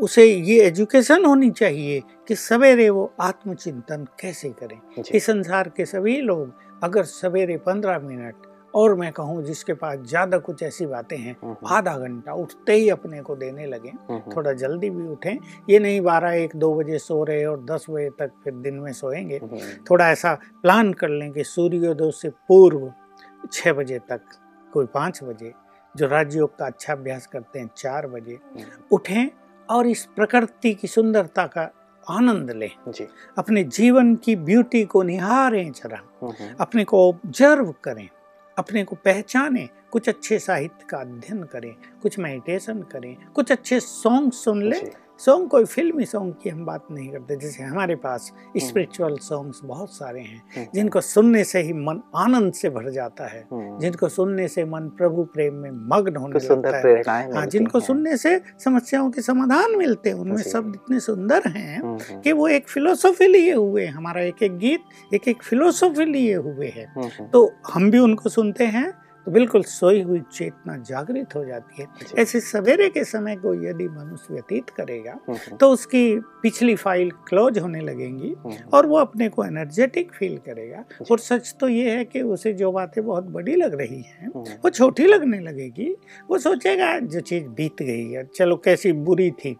उसे 0.00 0.24
ये 0.26 0.60
एजुकेशन 0.66 1.24
होनी 1.24 1.50
चाहिए 1.50 2.02
कि 2.28 2.34
सवेरे 2.36 2.88
वो 2.90 3.12
आत्मचिंतन 3.20 4.06
कैसे 4.20 4.48
करें। 4.62 5.02
इस 5.14 5.26
संसार 5.26 5.68
के 5.76 5.84
सभी 5.86 6.20
लोग 6.20 6.52
अगर 6.84 7.04
सवेरे 7.04 7.56
पंद्रह 7.56 7.98
मिनट 7.98 8.46
और 8.74 8.94
मैं 8.94 9.10
कहूँ 9.12 9.42
जिसके 9.44 9.72
पास 9.74 9.98
ज़्यादा 10.08 10.38
कुछ 10.38 10.62
ऐसी 10.62 10.86
बातें 10.86 11.16
हैं 11.16 11.36
हम्म, 11.42 11.56
आधा 11.66 11.96
घंटा 11.98 12.32
उठते 12.32 12.74
ही 12.74 12.88
अपने 12.90 13.20
को 13.22 13.36
देने 13.36 13.66
लगे। 13.66 13.88
हम्म, 13.88 14.32
थोड़ा 14.36 14.52
जल्दी 14.52 14.90
भी 14.90 15.06
उठें। 15.08 15.38
ये 15.70 15.78
नहीं 15.78 16.00
बारह 16.00 16.32
एक 16.34 16.56
दो 16.56 16.72
बजे 16.74 16.98
सो 16.98 17.22
रहे 17.24 17.44
और 17.44 17.64
दस 17.64 17.86
बजे 17.90 18.08
तक 18.18 18.30
फिर 18.44 18.54
दिन 18.54 18.78
में 18.80 18.92
सोएँगे। 18.92 19.36
हम्म, 19.36 19.58
थोड़ा 19.90 20.10
ऐसा 20.10 20.34
प्लान 20.62 20.92
कर 20.92 21.08
लें 21.08 21.30
कि 21.32 21.44
सूर्योदय 21.44 22.10
से 22.12 22.28
पूर्व 22.48 22.92
छः 23.52 23.72
बजे 23.72 23.98
तक 24.08 24.20
कोई 24.72 24.86
पाँच 24.94 25.22
बजे 25.22 25.52
जो 25.94 26.06
राजयोग 26.06 26.56
का 26.58 26.66
अच्छा 26.66 26.92
अभ्यास 26.92 27.26
करते 27.26 27.58
हैं 27.58 27.70
चार 27.76 28.06
बजे 28.06 28.38
हम्म, 28.54 28.64
उठें 28.92 29.28
और 29.70 29.86
इस 29.86 30.08
प्रकृति 30.16 30.74
की 30.74 30.88
सुंदरता 30.88 31.46
का 31.46 31.70
आनंद 32.10 32.50
लें। 32.50 32.70
जी। 32.88 33.08
अपने 33.38 33.64
जीवन 33.64 34.14
की 34.14 34.36
ब्यूटी 34.36 34.84
को 34.84 35.02
निहारें 35.02 35.72
जरा। 35.72 35.98
हम्म, 36.22 36.44
हम्म, 36.44 36.56
अपने 36.60 36.84
को 36.84 37.08
ऑब्ज़र्व 37.08 37.74
करें। 37.84 38.08
अपने 38.58 38.84
को 38.84 38.96
पहचाने। 38.96 39.68
कुछ 39.90 40.08
अच्छे 40.08 40.38
साहित्य 40.38 40.86
का 40.90 40.98
अध्ययन 40.98 41.42
करें। 41.42 41.74
कुछ 42.02 42.18
मेडिटेशन 42.18 42.78
करें। 42.78 43.16
कुछ 43.34 43.52
अच्छे 43.52 43.80
सॉन्ग 43.80 44.32
सुन 44.32 44.62
लें। 44.62 44.92
सॉन्ग 45.20 45.48
कोई 45.48 45.64
फिल्मी 45.64 46.04
सॉन्ग 46.04 46.34
की 46.42 46.50
हम 46.50 46.64
बात 46.66 46.86
नहीं 46.90 47.08
करते। 47.10 47.36
जैसे 47.36 47.62
हमारे 47.62 47.94
पास 47.96 48.32
स्पिरिचुअल 48.56 49.16
सॉन्ग्स 49.22 49.60
बहुत 49.64 49.92
सारे 49.96 50.20
हैं 50.20 50.42
हम्म, 50.56 50.66
जिनको 50.74 51.00
सुनने 51.00 51.44
से 51.44 51.60
ही 51.62 51.72
मन 51.72 52.00
आनंद 52.16 52.52
से 52.52 52.70
भर 52.70 52.90
जाता 52.90 53.26
है 53.26 53.44
हम्म, 53.52 53.78
जिनको 53.78 54.08
सुनने 54.08 54.48
से 54.48 54.64
मन 54.64 54.88
प्रभु 54.88 55.24
प्रेम 55.24 55.54
में 55.54 55.70
मग्न 55.72 56.16
होने 56.16 56.32
लगता 56.38 57.12
है। 57.12 57.32
हाँ 57.34 57.46
जिनको। 57.46 57.80
सुनने 57.80 58.16
से 58.16 58.40
समस्याओं 58.64 59.10
के 59.10 59.22
समाधान 59.22 59.76
मिलते 59.76 60.08
हैं 60.08 60.16
उनमें 60.16 60.42
शब्द 60.42 60.74
इतने 60.74 61.00
सुंदर 61.00 61.48
हैं 61.48 61.78
हम्म, 61.78 61.94
हम्म, 61.94 62.20
कि 62.20 62.32
वो 62.32 62.48
एक 62.48 62.68
फिलोसॉफी 62.68 63.26
लिए 63.26 63.52
हुए 63.54 63.86
हमारा 63.86 64.22
एक 64.22 64.42
एक 64.42 64.58
गीत 64.58 65.14
एक 65.14 65.28
एक 65.28 65.42
फिलोसॉफी 65.42 66.04
लिए 66.04 66.34
हुए 66.34 66.68
है। 66.68 66.84
हम्म, 66.84 67.06
हम्म, 67.06 67.28
तो 67.28 67.52
हम 67.72 67.90
भी 67.90 67.98
उनको 67.98 68.28
सुनते 68.28 68.64
हैं 68.66 69.03
तो 69.26 69.32
बिल्कुल 69.32 69.62
सोई 69.62 70.00
हुई 70.02 70.20
चेतना 70.32 70.76
जागृत 70.76 71.34
हो 71.36 71.44
जाती 71.44 71.82
है। 71.82 71.88
ऐसे 72.18 72.40
सवेरे 72.40 72.88
के 72.90 73.04
समय 73.04 73.36
को 73.36 73.54
यदि 73.64 73.88
मनुष्य 73.88 74.34
व्यतीत 74.34 74.70
करेगा 74.70 75.12
हम्म, 75.12 75.32
हम्म, 75.32 75.56
तो 75.56 75.68
उसकी 75.70 76.18
पिछली 76.42 76.74
फ़ाइल 76.74 77.10
क्लोज 77.28 77.58
होने 77.58 77.80
लगेंगी 77.80 78.34
हम्म, 78.38 78.56
और 78.72 78.86
वो 78.86 78.98
अपने 78.98 79.28
को 79.28 79.44
एनर्जेटिक 79.44 80.12
फील 80.12 80.36
करेगा। 80.38 80.84
और 81.10 81.18
सच 81.18 81.54
तो 81.60 81.68
ये 81.68 81.90
है 81.90 82.04
कि 82.04 82.22
उसे 82.22 82.52
जो 82.52 82.72
बातें 82.72 83.04
बहुत 83.06 83.24
बड़ी 83.24 83.54
लग 83.56 83.74
रही 83.74 84.02
हैं 84.02 84.28
वो 84.64 84.70
छोटी 84.70 85.06
लगने 85.06 85.40
लगेगी। 85.40 85.94
वो 86.30 86.38
सोचेगा 86.38 86.98
जो 86.98 87.20
चीज़ 87.20 87.44
बीत 87.48 87.82
गई 87.82 88.10
है 88.10 88.24
चलो 88.36 88.56
कैसी 88.56 88.92
बुरी 88.92 89.30
थी। 89.30 89.56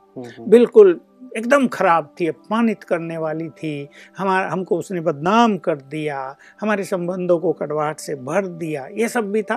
बिल्कुल 0.48 1.00
एकदम 1.34 1.66
खराब 1.68 2.14
थी 2.20 2.26
अपमानित 2.26 2.84
करने 2.84 3.16
वाली 3.18 3.48
थी। 3.50 3.88
हमारा 4.18 4.48
हमको 4.50 4.78
उसने 4.78 5.00
बदनाम 5.00 5.56
कर 5.58 5.76
दिया 5.76 6.36
हमारे 6.60 6.84
संबंधों 6.84 7.38
को 7.38 7.52
कड़वाहट 7.52 8.00
से 8.00 8.14
भर 8.14 8.46
दिया 8.46 8.86
ये 8.86 9.08
सब 9.08 9.30
भी 9.32 9.42
था। 9.42 9.56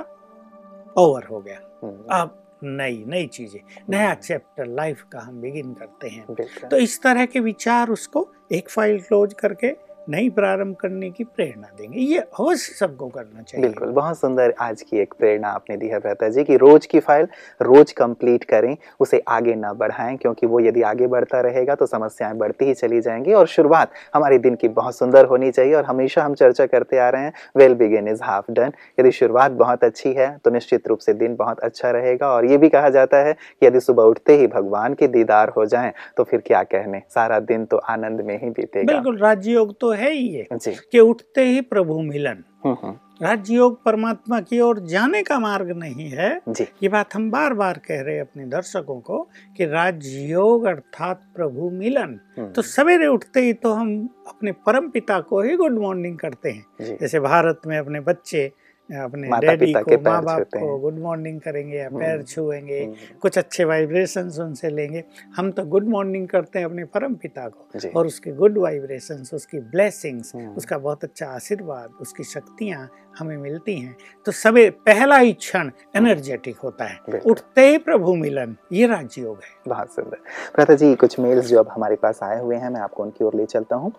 ओवर 0.98 1.24
हो 1.24 1.40
गया। 1.42 1.60
हम्म, 1.84 2.04
अब 2.12 2.44
नई 2.64 3.04
नई 3.08 3.26
चीज़ें 3.28 3.60
नया 3.90 4.14
चैप्टर 4.14 4.66
लाइफ 4.68 5.02
का 5.12 5.20
हम 5.20 5.42
बिगिन 5.42 5.74
करते 5.74 6.08
हैं। 6.08 6.26
तो 6.70 6.78
इस 6.78 7.02
तरह 7.02 7.26
के 7.26 7.40
विचार 7.40 7.90
उसको 7.90 8.28
एक 8.52 8.70
फ़ाइल 8.70 9.00
क्लोज 9.02 9.34
करके 9.34 9.72
नई 10.08 10.30
प्रारंभ 10.30 10.76
करने 10.76 11.10
की 11.10 11.24
प्रेरणा 11.24 11.68
देंगे। 11.78 12.00
ये 12.00 12.20
अवश्य 12.20 12.74
सबको 12.74 13.08
करना 13.08 13.42
चाहिए। 13.42 13.62
बिल्कुल 13.62 13.90
बहुत 13.90 14.20
सुंदर 14.20 14.54
आज 14.60 14.82
की 14.82 14.98
एक 14.98 15.14
प्रेरणा 15.14 15.48
आपने 15.48 15.78
दी 15.78 15.88
है 15.88 16.00
भ्राता 16.00 16.28
जी 16.30 16.44
कि। 16.44 16.58
रोज 16.58 16.86
की 16.86 17.00
फ़ाइल 17.00 17.28
रोज 17.62 17.92
कंप्लीट 17.92 18.44
करें 18.44 18.76
उसे 19.00 19.22
आगे 19.28 19.56
ना 19.56 19.72
बढ़ाएँ 19.74 20.16
क्योंकि 20.18 20.48
वो 20.48 20.60
यदि 20.60 20.82
आगे 20.82 21.08
बढ़ता 21.08 21.42
रहेगा 21.42 21.76
तो 21.76 21.86
समस्याएँ 21.86 22.36
बढ़ती 22.36 22.66
ही 22.66 22.74
चली 22.74 23.02
जाएँगी 23.02 23.34
और 23.34 23.48
शुरुआत 23.48 23.92
हमारे 24.14 24.38
दिन 24.38 24.56
की 24.56 24.68
बहुत 24.70 24.96
सुंदर 24.96 25.26
होनी 25.26 25.52
चाहिए 25.52 25.74
और 25.74 25.86
हमेशा 25.86 26.24
हम 26.24 26.34
चर्चा 26.34 26.66
करते 26.66 26.98
आ 26.98 27.10
रहे 27.10 27.24
हैं 27.24 27.34
well 27.58 27.74
begin 27.76 28.08
is 28.08 28.24
half 28.24 28.52
done 28.52 28.72
यदि 29.00 29.12
शुरुआत 29.12 29.52
बहुत 29.54 29.84
अच्छी 29.84 30.14
है 30.14 30.30
तो 30.46 30.52
निश्चित 30.52 30.88
रूप 30.88 31.00
से 31.00 31.14
दिन 31.16 31.36
बहुत 31.36 31.60
अच्छा 31.60 31.92
रहेगा 31.92 32.30
और 32.30 32.46
ये 32.46 32.58
भी 32.58 32.70
कहा 32.70 32.90
जाता 32.90 33.18
है 33.18 33.34
कि 33.34 33.66
यदि 33.68 33.80
सुबह 33.80 34.04
उठते 34.04 34.38
ही 34.38 34.48
भगवान 34.48 34.94
के 34.94 35.08
दीदार 35.10 35.50
हो 35.50 35.66
जाए 35.66 35.94
तो 36.18 36.24
फिर 36.24 36.42
क्या 36.48 36.64
कहने? 36.66 37.02
सारा 37.10 37.40
दिन 37.42 37.66
तो 37.66 37.78
आनंद 37.78 38.22
में 38.22 38.38
ही 38.40 38.50
बीतेगा। 38.50 38.94
बिल्कुल 38.94 39.18
राजयोग 39.18 39.76
तो 39.82 39.92
है 39.98 40.12
ही 40.12 40.28
ये 40.28 40.48
कि 40.92 41.00
उठते 41.00 41.44
ही 41.44 41.62
प्रभु 41.62 42.02
मिलन। 42.02 42.44
हम्म, 42.66 42.76
हम्म, 42.82 43.26
राजयोग 43.26 43.84
परमात्मा 43.84 44.40
की 44.42 44.60
ओर 44.60 44.80
जाने 44.80 45.22
का 45.24 45.40
मार्ग 45.40 45.72
नहीं 45.78 46.10
है 46.10 46.40
ये 46.84 46.90
बात 46.90 47.16
हम 47.16 47.30
बार 47.32 47.54
बार 47.54 47.78
कह 47.78 48.02
रहे 48.02 48.16
हैं 48.16 48.22
अपने 48.22 48.46
दर्शकों 48.46 49.00
को 49.00 49.22
कि 49.58 49.66
राजयोग 49.66 50.66
अर्थात 50.66 51.22
प्रभु 51.36 51.70
मिलन। 51.70 52.20
हम्म, 52.38 52.52
तो 52.52 52.62
सवेरे 52.62 53.08
उठते 53.08 53.42
ही 53.42 53.54
तो 53.54 53.74
हम 53.74 54.10
अपने 54.28 54.52
परम 54.52 54.90
पिता 54.90 55.20
को 55.20 55.42
ही 55.42 55.56
गुड 55.56 55.80
मॉर्निंग 55.80 56.18
करते 56.18 56.50
हैं। 56.50 56.98
जैसे 57.02 57.20
भारत 57.20 57.62
में 57.68 57.78
अपने 57.78 58.00
बच्चे 58.00 58.52
अपने 58.90 59.30
माता 59.30 59.54
डैडी 59.56 59.74
को 59.76 59.98
माँ 60.02 60.22
बाप 60.24 60.42
को 60.54 60.78
गुड 60.80 61.00
मॉर्निंग 61.00 61.40
करेंगे 61.42 61.78
या 61.78 61.88
हम्म। 61.88 62.00
पैर 62.00 62.22
छुएँगे 62.24 62.80
हम्म, 62.80 62.96
कुछ 63.22 63.38
अच्छे 63.38 63.64
वाइब्रेशन 63.64 64.30
उनसे 64.42 64.70
लेंगे 64.70 65.04
हम 65.36 65.52
तो 65.52 65.66
गुड 65.66 65.88
मॉर्निंग 65.88 66.28
करते 66.28 66.60
हैं 66.60 66.66
अपने 66.66 66.84
परम 66.86 67.16
पिता 67.16 67.48
को 67.48 67.90
और 67.90 68.08
उसके 68.08 68.32
गुड 68.34 68.58
वाइब्रेशन 68.58 69.24
उसकी 69.34 69.60
ब्लेसिंग्स 69.72 70.34
हम्म। 70.36 70.54
उसका 70.54 70.78
बहुत 70.78 71.04
अच्छा 71.04 71.28
आशीर्वाद 71.28 71.98
उसकी 72.02 72.24
शक्तियाँ 72.24 72.88
हमें 73.20 73.36
मिलती 73.38 73.78
हैं 73.78 73.96
तो 74.26 74.32
सबे 74.34 74.70
पहला 74.86 75.18
ही 75.18 75.34
क्षण 75.34 75.72
एनर्जेटिक 75.96 76.58
होता 76.58 76.86
है। 76.86 77.20
उठते 77.22 77.68
ही 77.68 77.78
प्रभु 77.80 78.14
मिलन 78.16 78.56
ये 78.74 78.88
राजयोग 78.88 79.36
है। 79.36 79.50
बहुत 79.68 79.94
सुंदर। 79.94 80.18
भ्राता 80.56 80.76
जी 80.76 80.94
कुछ 80.96 81.20
मेल्स 81.20 81.46
जो 81.48 81.60
अब 81.60 81.70
हमारे 81.72 81.96
पास 81.96 82.20
आए 82.24 82.40
हुए 82.40 82.56
हैं 82.56 82.70
मैं 82.70 82.82
आपको 82.82 83.04
उनकी 83.04 83.26
ओर 83.26 83.36
ले 83.36 83.46
चलता 83.46 83.76
हूँ। 83.76 83.92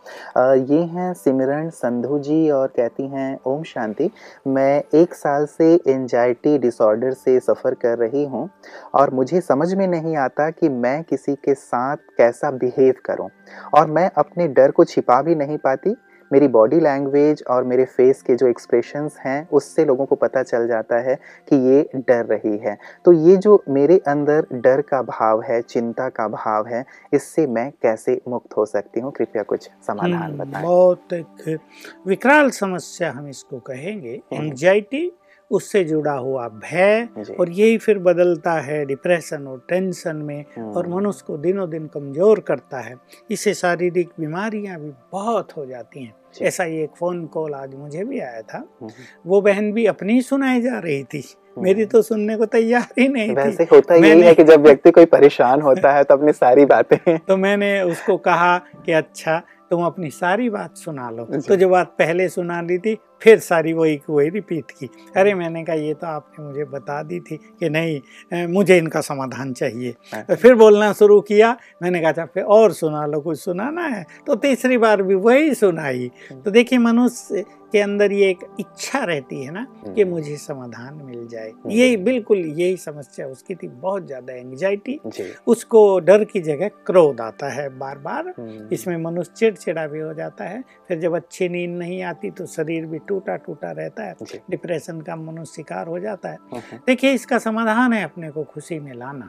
ये 0.71 0.83
हैं 0.87 1.13
सिमरन 1.15 1.71
संधू 1.71 2.19
जी 2.19 2.49
और 2.51 2.69
कहती 2.77 3.07
हैं 3.09 3.39
ओम 3.47 3.63
शांति 3.65 4.11
मैं 4.49 4.83
एक 4.95 5.15
साल 5.15 5.47
से 5.49 5.73
एंजाइटी 5.89 6.57
डिसऑर्डर 6.59 7.13
से 7.15 7.39
सफ़र 7.41 7.75
कर 7.75 7.99
रही 7.99 8.25
हूँ 8.27 8.49
और 8.95 9.15
मुझे 9.15 9.41
समझ 9.41 9.73
में 9.75 9.87
नहीं 9.89 10.17
आता 10.17 10.51
कि 10.51 10.69
मैं 10.69 11.03
किसी 11.05 11.35
के 11.35 11.55
साथ 11.55 11.97
कैसा 12.19 12.51
बिहेव 12.51 12.95
करूँ 13.05 13.29
और 13.75 13.91
मैं 13.91 14.11
अपने 14.19 14.49
डर 14.49 14.71
को 14.71 14.85
छिपा 14.85 15.21
भी 15.23 15.35
नहीं 15.35 15.59
पाती 15.59 15.95
मेरी 16.31 16.49
बॉडी 16.49 16.81
लैंग्वेज 16.81 17.43
और 17.51 17.65
मेरे 17.65 17.85
फेस 17.87 18.23
के 18.23 18.35
जो 18.35 18.47
एक्सप्रेशंस 18.47 19.17
हैं 19.21 19.49
उससे 19.49 19.85
लोगों 19.85 20.07
को 20.07 20.15
पता 20.15 20.43
चल 20.43 20.67
जाता 20.69 20.99
है 21.01 21.15
कि 21.49 21.57
ये 21.69 21.89
डर 21.97 22.25
रही 22.27 22.57
है। 22.59 22.77
तो 23.05 23.13
ये 23.13 23.37
जो 23.37 23.63
मेरे 23.69 23.99
अंदर 24.09 24.47
डर 24.53 24.81
का 24.81 25.03
भाव 25.03 25.43
है 25.43 25.61
चिंता 25.63 26.09
का 26.09 26.29
भाव 26.29 26.67
है 26.67 26.85
इससे 27.15 27.47
मैं 27.47 27.71
कैसे 27.83 28.21
मुक्त 28.29 28.57
हो 28.57 28.67
सकती 28.67 29.01
हूँ? 29.01 29.13
कृपया 29.13 29.43
कुछ 29.43 29.69
समाधान 29.87 30.15
हम्म, 30.15 30.39
बताएँ। 30.39 30.63
बहुत 30.65 31.13
एक 31.13 31.59
विकराल 32.07 32.51
समस्या 32.51 33.13
हम 33.13 33.29
इसको 33.29 33.59
कहेंगे 33.61 34.21
एंगजाइटी 34.33 34.47
एंजाइटी 34.49 35.11
उससे 35.51 35.85
जुड़ा 35.85 36.13
हुआ 36.13 36.49
भय 36.49 37.09
और 37.41 37.51
यही 37.51 37.79
फिर 37.79 37.99
बदलता 37.99 38.53
है 38.53 38.85
डिप्रेशन 38.85 39.47
और 39.47 39.63
टेंशन 39.69 40.17
में 40.17 40.45
हम्म, 40.57 40.71
और 40.71 40.89
मनुष्य 40.89 41.25
को 41.27 41.37
दिनों 41.37 41.69
दिन 41.71 41.87
कमज़ोर 41.87 42.41
करता 42.41 42.81
है। 42.81 42.95
इससे 43.31 43.55
शारीरिक 43.55 44.09
बीमारियाँ 44.21 44.81
भी 44.81 44.93
बहुत 45.13 45.57
हो 45.57 45.67
जाती 45.67 46.05
हैं। 46.05 46.15
ऐसा 46.43 46.65
ही 46.65 46.81
एक 46.83 46.91
फ़ोन 46.99 47.25
कॉल 47.27 47.55
आज 47.55 47.75
मुझे 47.75 48.05
भी 48.05 48.19
आया 48.21 48.43
था। 48.43 48.59
हम्म, 48.81 48.91
वो 49.27 49.41
बहन 49.41 49.73
भी 49.73 49.87
अपनी 49.87 50.13
ही 50.13 50.23
सुनाई 50.23 50.61
जा 50.61 50.79
रही 50.79 51.05
थी। 51.05 51.25
मेरी 51.59 51.85
तो 51.85 52.03
सुनने 52.03 52.37
को 52.37 52.47
तैयार 52.47 52.87
ही 52.99 53.09
नहीं 53.09 53.29
थी। 53.29 53.35
वैसे 53.35 53.65
होता 53.65 53.95
यही 53.95 54.21
है 54.23 54.35
कि 54.35 54.45
जब 54.45 54.63
व्यक्ति 54.63 54.91
कोई 54.91 55.05
परेशान 55.05 55.61
होता 55.61 55.93
है 55.93 56.05
तो 56.05 56.15
अपनी 56.15 56.33
सारी 56.33 56.65
बातें 56.67 57.19
तो 57.29 57.37
मैंने 57.37 57.81
उसको 57.83 58.17
कहा 58.17 58.59
कि 58.87 58.93
अच्छा 58.93 59.43
तुम 59.71 59.85
अपनी 59.85 60.11
सारी 60.11 60.51
बात 60.51 60.77
सुना 60.77 61.11
लो। 61.11 61.25
तो 61.25 61.57
जो 61.57 61.69
बात 61.69 61.87
पहले 61.99 62.29
सुना 62.29 62.63
दी 62.63 62.79
थी 62.79 62.99
फिर 63.23 63.39
सारी 63.41 63.73
वही 63.73 63.97
की 63.97 64.13
वही 64.13 64.29
रिपीट 64.31 64.71
की। 64.71 64.89
अरे 65.17 65.35
मैंने 65.35 65.65
कहा 65.65 65.77
ये 65.77 65.95
तो 65.95 66.07
आपने 66.07 66.45
मुझे 66.45 66.65
बता 66.67 67.03
दी 67.03 67.21
थी 67.21 67.37
कि 67.37 67.69
नहीं 67.69 68.47
मुझे 68.49 68.77
इनका 68.79 69.01
समाधान 69.01 69.53
चाहिए। 69.53 69.95
हाँ। 70.15 70.23
तो 70.25 70.35
फिर 70.37 70.55
बोलना 70.55 70.93
शुरू 70.95 71.21
किया। 71.23 71.57
मैंने 71.83 72.01
कहा 72.01 72.11
अच्छा 72.11 72.25
फिर 72.27 72.43
और 72.45 72.73
सुना 72.73 73.05
लो 73.07 73.21
कुछ 73.21 73.39
सुनाना 73.41 73.87
है? 73.87 74.05
तो 74.27 74.35
तीसरी 74.37 74.79
बार 74.79 75.03
भी 75.03 75.15
वही 75.17 75.55
सुनाई। 75.55 76.11
तो 76.35 76.51
देखिए 76.51 76.79
मनुष्य 76.81 77.45
के 77.73 77.81
अंदर 77.81 78.13
ये 78.13 78.29
एक 78.31 78.45
इच्छा 78.61 78.99
रहती 79.01 79.43
है 79.45 79.53
ना 79.53 79.67
कि 79.87 80.05
मुझे 80.05 80.37
समाधान 80.37 80.95
मिल 80.97 81.27
जाए। 81.29 81.53
यही 81.69 81.97
बिल्कुल 81.99 82.39
यही 82.39 82.77
समस्या 82.77 83.27
उसकी 83.27 83.55
थी 83.55 83.69
बहुत 83.69 84.07
ज़्यादा 84.07 84.33
एंग्जाइटी 84.35 84.99
उसको 85.47 85.99
डर 86.01 86.25
की 86.25 86.41
जगह 86.41 86.69
क्रोध 86.87 87.21
आता 87.21 87.49
है 87.51 87.69
बार 87.79 87.99
बार 87.99 88.33
हम्म, 88.39 88.69
इसमें 88.73 88.97
मनुष्य 88.99 89.33
चिड़चिड़ा 89.37 89.87
भी 89.87 90.01
हो 90.01 90.13
जाता 90.15 90.45
है। 90.45 90.63
फिर 90.89 90.99
जब 90.99 91.15
अच्छी 91.17 91.49
नींद 91.49 91.77
नहीं 91.79 92.03
आती 92.05 92.31
तो 92.31 92.47
शरीर 92.49 92.87
भी 92.87 92.99
टूटा 93.09 93.37
टूटा 93.37 93.71
रहता 93.71 94.05
है 94.05 94.15
डिप्रेशन 94.51 95.01
का 95.01 95.17
मनुष्य 95.17 95.53
शिकार 95.55 95.87
हो 95.87 95.99
जाता 95.99 96.29
है। 96.29 96.39
हम्म, 96.53 96.77
देखिए 96.87 97.13
इसका 97.13 97.39
समाधान 97.39 97.93
है 97.93 98.03
अपने 98.05 98.31
को 98.31 98.45
खुशी 98.45 98.79
में 98.81 98.93
लाना। 98.95 99.29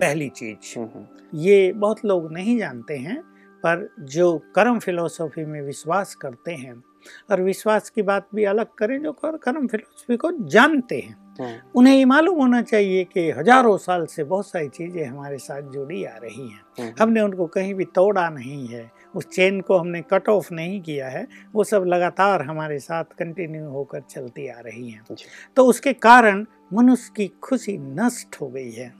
पहली 0.00 0.28
चीज़ 0.28 0.78
हम्म, 0.78 0.88
हम्म, 0.94 1.38
ये 1.38 1.72
बहुत 1.72 2.04
लोग 2.04 2.32
नहीं 2.32 2.58
जानते 2.58 2.96
हैं 2.96 3.20
पर 3.64 3.88
जो 4.14 4.36
कर्म 4.54 4.78
फिलोसॉफी 4.78 5.44
में 5.44 5.60
विश्वास 5.62 6.14
करते 6.14 6.52
हैं 6.52 6.82
और 7.30 7.40
विश्वास 7.42 7.90
की 7.90 8.02
बात 8.02 8.26
भी 8.34 8.44
अलग 8.44 8.66
करें 8.78 9.02
जो 9.02 9.12
कर- 9.12 9.38
कर्म 9.42 9.66
फिलोसफी 9.66 10.16
को 10.16 10.30
जानते 10.48 10.98
हैं 11.00 11.16
हम्म, 11.40 11.54
उन्हें 11.76 11.94
ये 11.96 12.04
मालूम 12.04 12.38
होना 12.38 12.60
चाहिए 12.62 13.04
कि 13.04 13.30
हज़ारों 13.30 13.76
साल 13.76 14.04
से 14.06 14.24
बहुत 14.24 14.46
सारी 14.48 14.68
चीज़ें 14.68 15.04
हमारे 15.04 15.38
साथ 15.38 15.62
जुड़ी 15.72 16.04
आ 16.04 16.16
रही 16.16 16.48
हैं। 16.48 16.60
हम्म, 16.80 16.92
हमने 17.00 17.20
उनको 17.20 17.46
कहीं 17.46 17.74
भी 17.74 17.84
तोड़ा 17.94 18.28
नहीं 18.28 18.66
है 18.68 18.90
उस 19.14 19.28
चेन 19.28 19.60
को 19.60 19.76
हमने 19.78 20.00
कट 20.02 20.28
ऑफ़ 20.28 20.52
नहीं 20.52 20.80
किया 20.80 21.08
है 21.08 21.26
वो 21.54 21.64
सब 21.64 21.84
लगातार 21.86 22.42
हमारे 22.42 22.78
साथ 22.78 23.04
कंटिन्यू 23.18 23.68
होकर 23.70 24.00
चलती 24.00 24.46
आ 24.48 24.58
रही 24.60 24.90
हैं। 24.90 25.16
तो 25.56 25.64
उसके 25.66 25.92
कारण 25.92 26.44
मनुष्य 26.72 27.12
की 27.16 27.26
खुशी 27.42 27.76
नष्ट 27.78 28.40
हो 28.40 28.48
गई 28.48 28.70
है। 28.70 28.92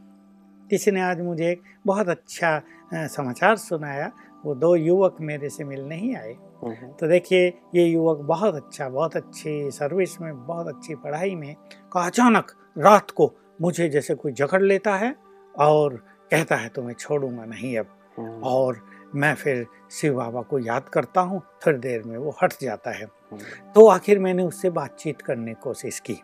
किसी 0.70 0.90
ने 0.90 1.00
आज 1.00 1.20
मुझे 1.20 1.50
एक 1.50 1.62
बहुत 1.86 2.08
अच्छा 2.08 2.60
समाचार 2.94 3.56
सुनाया 3.56 4.10
वो 4.44 4.54
दो 4.54 4.74
युवक 4.76 5.16
मेरे 5.20 5.48
से 5.48 5.64
मिलने 5.64 5.96
ही 5.96 6.14
आए। 6.14 6.32
हम्म, 6.62 6.88
तो 6.90 7.06
देखिए 7.08 7.46
ये 7.74 7.84
युवक 7.84 8.18
बहुत 8.18 8.54
अच्छा 8.54 8.88
बहुत 8.88 9.16
अच्छी 9.16 9.70
सर्विस 9.70 10.20
में 10.20 10.46
बहुत 10.46 10.68
अच्छी 10.68 10.94
पढ़ाई 10.94 11.34
में 11.34 11.54
का 11.92 12.00
अचानक 12.00 12.52
रात 12.78 13.10
को 13.10 13.32
मुझे 13.62 13.88
जैसे 13.88 14.14
कोई 14.14 14.32
जकड़ 14.32 14.62
लेता 14.62 14.96
है 14.96 15.14
और 15.54 15.96
कहता 16.30 16.56
है 16.56 16.68
तो 16.68 16.82
मैं 16.82 16.94
छोड़ूँगा 16.94 17.44
नहीं 17.44 17.76
अब। 17.78 17.86
हम्म, 18.16 18.42
और 18.42 18.80
मैं 19.14 19.34
फिर 19.34 19.66
शिव 19.90 20.14
बाबा 20.14 20.42
को 20.42 20.58
याद 20.58 20.88
करता 20.88 21.20
हूँ 21.20 21.40
थोड़ी 21.66 21.78
देर 21.78 22.02
में 22.02 22.16
वो 22.18 22.36
हट 22.42 22.52
जाता 22.62 22.90
है। 22.90 23.04
हम्म, 23.04 23.72
तो 23.74 23.86
आखिर 23.88 24.18
मैंने 24.18 24.42
उससे 24.42 24.70
बातचीत 24.70 25.20
करने 25.20 25.54
की 25.54 25.60
कोशिश 25.62 26.00
की। 26.00 26.16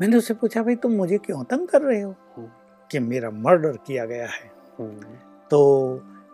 मैंने 0.00 0.16
उससे 0.16 0.34
पूछा 0.34 0.62
भाई 0.62 0.76
तुम 0.76 0.92
मुझे 0.92 1.18
क्यों 1.18 1.44
तंग 1.44 1.66
कर 1.68 1.82
रहे 1.82 2.00
हो? 2.00 2.14
हम्म। 2.36 2.48
कि 2.90 2.98
मेरा 2.98 3.30
मर्डर 3.30 3.76
किया 3.86 4.04
गया 4.04 4.26
है। 4.26 4.50
हम्म, 4.78 5.14
तो 5.50 5.60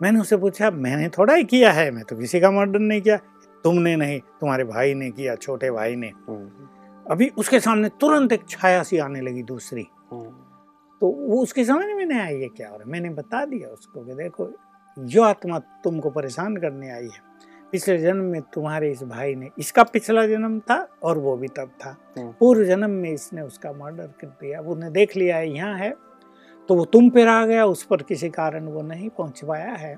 मैंने 0.01 0.19
उससे 0.19 0.37
पूछा 0.37 0.71
मैंने 0.71 1.09
थोड़ा 1.09 1.33
ही 1.33 1.43
किया 1.43 1.71
है 1.71 1.91
मैं 1.91 2.03
तो 2.03 2.15
किसी 2.15 2.39
का 2.39 2.51
मर्डर 2.51 2.79
नहीं 2.79 3.01
किया। 3.01 3.17
तुमने 3.63 3.95
नहीं 3.95 4.19
तुम्हारे 4.19 4.63
भाई 4.63 4.93
ने 4.93 5.09
किया 5.11 5.35
छोटे 5.35 5.71
भाई 5.71 5.95
ने। 5.95 6.07
अभी 7.11 7.29
उसके 7.37 7.59
सामने 7.59 7.89
तुरंत 7.89 8.31
एक 8.31 8.47
छाया 8.49 8.83
सी 8.83 8.97
आने 8.97 9.21
लगी 9.21 9.43
दूसरी। 9.43 9.83
तो 11.01 11.07
वो 11.07 11.41
उसके 11.41 11.65
समझ 11.65 11.85
में 11.85 12.05
नहीं 12.05 12.19
आई 12.19 12.35
ये 12.35 12.47
क्या 12.47 12.69
हो 12.69 12.75
रहा 12.75 12.83
है? 12.85 12.91
मैंने 12.91 13.09
बता 13.09 13.45
दिया 13.45 13.67
उसको 13.69 14.05
कि 14.05 14.13
देखो 14.13 14.51
जो 14.97 15.23
आत्मा 15.23 15.59
तुमको 15.83 16.09
परेशान 16.09 16.57
करने 16.57 16.89
आई 16.91 17.03
है 17.03 17.25
पिछले 17.71 17.97
जन्म 17.97 18.23
में 18.23 18.41
तुम्हारे 18.53 18.91
इस 18.91 19.03
भाई 19.03 19.35
ने 19.35 19.49
इसका 19.59 19.83
पिछला 19.83 20.25
जन्म 20.27 20.59
था 20.59 20.77
और 21.03 21.17
वो 21.17 21.35
भी 21.37 21.47
तब 21.47 21.71
था। 21.85 21.95
हम्म। 22.17 22.31
पूर्व 22.31 22.63
जन्म 22.63 22.89
में 22.89 23.09
इसने 23.11 23.41
उसका 23.41 23.71
मर्डर 23.73 24.07
कर 24.21 24.27
दिया 24.27 24.61
उन्हें 24.61 24.91
देख 24.93 25.15
लिया 25.17 25.37
है 25.37 25.49
यहाँ 25.49 25.77
है 25.77 25.93
तो 26.69 26.75
वो 26.75 26.85
तुम 26.85 27.09
पर 27.09 27.27
आ 27.27 27.45
गया 27.45 27.65
उस 27.65 27.83
पर 27.83 28.01
किसी 28.01 28.29
कारण 28.29 28.65
वो 28.67 28.81
नहीं 28.81 29.09
पहुँच 29.09 29.43
पाया 29.43 29.73
है। 29.73 29.95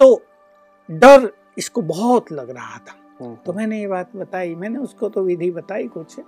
तो 0.00 0.22
डर 0.88 1.30
इसको 1.58 1.82
बहुत 1.82 2.32
लग 2.32 2.50
रहा 2.50 2.78
था। 2.78 2.94
तो 3.22 3.52
मैंने 3.52 3.78
ये 3.80 3.86
बात 3.86 4.10
बताई 4.16 4.54
मैंने 4.54 4.78
उसको 4.78 5.08
तो 5.08 5.22
विधि 5.22 5.50
बताई 5.50 5.86
कुछ। 5.88 6.18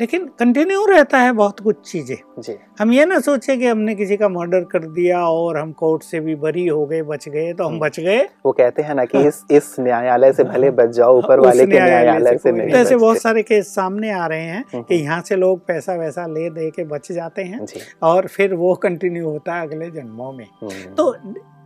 लेकिन 0.00 0.24
कंटिन्यू 0.38 0.84
रहता 0.86 1.18
है 1.18 1.32
बहुत 1.32 1.60
कुछ 1.60 1.76
चीज़ें। 1.90 2.16
जी। 2.38 2.56
हम 2.80 2.92
ये 2.92 3.04
ना 3.04 3.18
सोचे 3.20 3.56
कि 3.56 3.66
हमने 3.66 3.94
किसी 3.94 4.16
का 4.16 4.28
मर्डर 4.28 4.64
कर 4.64 4.86
दिया 4.88 5.20
और 5.20 5.56
हम 5.58 5.72
कोर्ट 5.72 6.02
से 6.02 6.20
भी 6.20 6.34
बरी 6.36 6.66
हो 6.66 6.84
गए 6.86 7.02
बच 7.02 7.28
गए 7.28 7.52
तो 7.52 7.64
हम 7.64 7.70
हम्म। 7.70 7.80
बच 7.80 8.00
गए। 8.00 8.18
वो 8.46 8.52
कहते 8.52 8.82
हैं 8.82 8.94
ना 8.94 9.04
कि 9.04 9.26
इस 9.28 9.42
इस 9.50 9.74
न्यायालय 9.80 10.32
से 10.32 10.44
भले 10.44 10.70
बच 10.70 10.90
जाओ 10.90 11.18
ऊपर 11.18 11.40
वाले 11.40 11.66
के 11.66 11.72
न्यायालय 11.72 12.38
से 12.38 12.52
नहीं। 12.52 12.72
ऐसे 12.72 12.96
बहुत 12.96 13.22
सारे 13.22 13.42
केस 13.42 13.74
सामने 13.74 14.10
आ 14.10 14.26
रहे 14.26 14.42
हैं 14.42 14.82
कि 14.82 14.94
यहाँ 14.94 15.20
से 15.20 15.36
लोग 15.36 15.66
पैसा 15.66 15.94
वैसा 15.94 16.26
ले 16.26 16.48
दे 16.50 16.70
के 16.70 16.84
बच 16.84 17.12
जाते 17.12 17.42
हैं 17.42 17.66
और 18.02 18.26
फिर 18.26 18.54
वो 18.54 18.74
कंटिन्यू 18.82 19.28
होता 19.28 19.54
है 19.54 19.66
अगले 19.66 19.90
जन्मों 19.90 20.32
में। 20.32 20.44
हम्म, 20.44 20.94
तो 20.94 21.14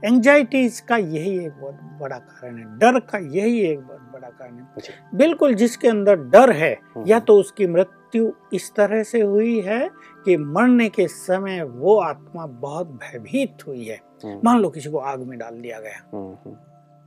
एंजाइटीज 0.04 0.78
का 0.80 0.97
यही 0.97 1.30
एक 1.38 1.52
बहुत 1.61 1.78
बड़ा 2.00 2.16
कारण 2.16 2.56
है। 2.59 2.64
डर 2.78 2.99
का 3.02 3.18
यही 3.18 3.61
एक 3.61 3.78
बहुत 3.80 4.00
बड़ा 4.16 4.28
कारण 4.30 4.54
है। 4.54 4.94
बिल्कुल 5.14 5.54
जिसके 5.54 5.88
अंदर 5.88 6.16
डर 6.16 6.52
है 6.52 6.73
हम्म, 6.73 7.06
या 7.08 7.20
तो 7.20 7.38
उसकी 7.40 7.66
मृत्यु 7.66 8.30
इस 8.52 8.70
तरह 8.76 9.02
से 9.02 9.20
हुई 9.20 9.61
है 9.61 9.88
कि 10.25 10.37
मरने 10.37 10.88
के 10.88 11.08
समय 11.08 11.62
वो 11.62 11.99
आत्मा 12.00 12.46
बहुत 12.46 12.90
भयभीत 13.02 13.66
हुई 13.66 13.85
है। 13.85 14.00
हम्म, 14.25 14.40
मान 14.44 14.61
लो 14.61 14.70
किसी 14.70 14.90
को 14.90 14.99
आग 14.99 15.23
में 15.23 15.38
डाल 15.38 15.61
दिया 15.61 15.80
गया। 15.80 16.00
हम्म, 16.12 16.54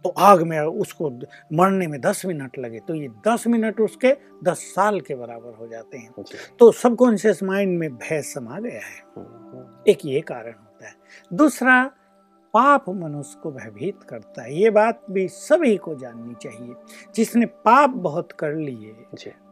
तो 0.05 0.09
आग 0.17 0.41
में 0.41 0.59
उसको 0.59 1.09
मरने 1.53 1.87
में 1.87 1.99
दस 2.01 2.25
मिनट 2.25 2.57
लगे 2.59 2.79
तो 2.79 2.93
ये 2.95 3.07
दस 3.27 3.43
मिनट 3.47 3.79
उसके 3.81 4.15
दस 4.43 4.59
साल 4.75 4.99
के 5.01 5.15
बराबर 5.15 5.53
हो 5.53 5.67
जाते 5.67 5.97
हैं। 5.97 6.23
तो 6.59 6.71
सबकॉन्शियस 6.71 7.43
माइंड 7.43 7.77
में 7.79 7.89
भय 7.95 8.21
समा 8.21 8.59
गया 8.59 8.79
है। 8.79 9.83
एक 9.87 10.05
ये 10.05 10.21
कारण 10.21 10.53
होता 10.53 10.87
है। 10.87 10.93
दूसरा 11.33 11.91
पाप 12.53 12.89
मनुष्य 12.89 13.39
को 13.43 13.51
भयभीत 13.51 14.03
करता 14.09 14.43
है। 14.43 14.53
ये 14.53 14.69
बात 14.69 15.01
भी 15.11 15.27
सभी 15.27 15.75
को 15.77 15.95
जाननी 15.95 16.33
चाहिए। 16.41 16.73
जिसने 17.15 17.45
पाप 17.45 17.89
बहुत 17.89 18.31
कर 18.31 18.53
लिए 18.53 18.93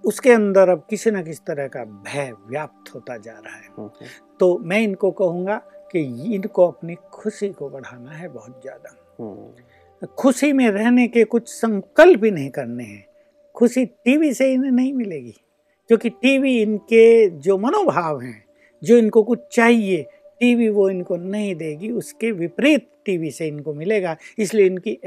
उसके 0.03 0.31
अंदर 0.31 0.69
अब 0.69 0.85
किसी 0.89 1.11
न 1.11 1.23
किसी 1.23 1.43
तरह 1.47 1.67
का 1.67 1.83
भय 1.83 2.33
व्याप्त 2.49 2.93
होता 2.95 3.17
जा 3.17 3.33
रहा 3.33 3.55
है। 3.55 3.89
तो 4.39 4.57
मैं 4.59 4.79
इनको 4.81 5.11
कहूँगा 5.11 5.57
कि 5.91 5.99
इनको 6.35 6.67
अपनी 6.67 6.95
खुशी 7.13 7.49
को 7.49 7.69
बढ़ाना 7.69 8.11
है 8.11 8.27
बहुत 8.27 8.61
ज़्यादा। 8.61 8.95
हम्म, 9.19 10.07
खुशी 10.17 10.51
में 10.53 10.69
रहने 10.69 11.07
के 11.07 11.23
कुछ 11.23 11.47
संकल्प 11.49 12.23
ही 12.23 12.31
नहीं 12.31 12.49
करने 12.49 12.83
हैं। 12.83 13.05
खुशी 13.55 13.85
टीवी 13.85 14.33
से 14.33 14.51
इन्हें 14.53 14.71
नहीं 14.71 14.93
मिलेगी 14.93 15.33
क्योंकि 15.89 16.09
टीवी 16.11 16.57
इनके 16.61 17.29
जो 17.29 17.57
मनोभाव 17.57 18.19
हैं 18.21 18.43
जो 18.81 18.97
इनको 18.97 19.23
कुछ 19.23 19.39
चाहिए 19.51 20.05
टीवी 20.39 20.69
वो 20.69 20.89
इनको 20.89 21.15
नहीं 21.15 21.55
देगी 21.55 21.91
उसके 21.91 22.31
विपरीत 22.31 22.89
टीवी 23.05 23.31
से 23.31 23.47
इनको 23.47 23.73
मिलेगा 23.73 24.17
इसलिए 24.39 24.65
इनकी 24.65 24.99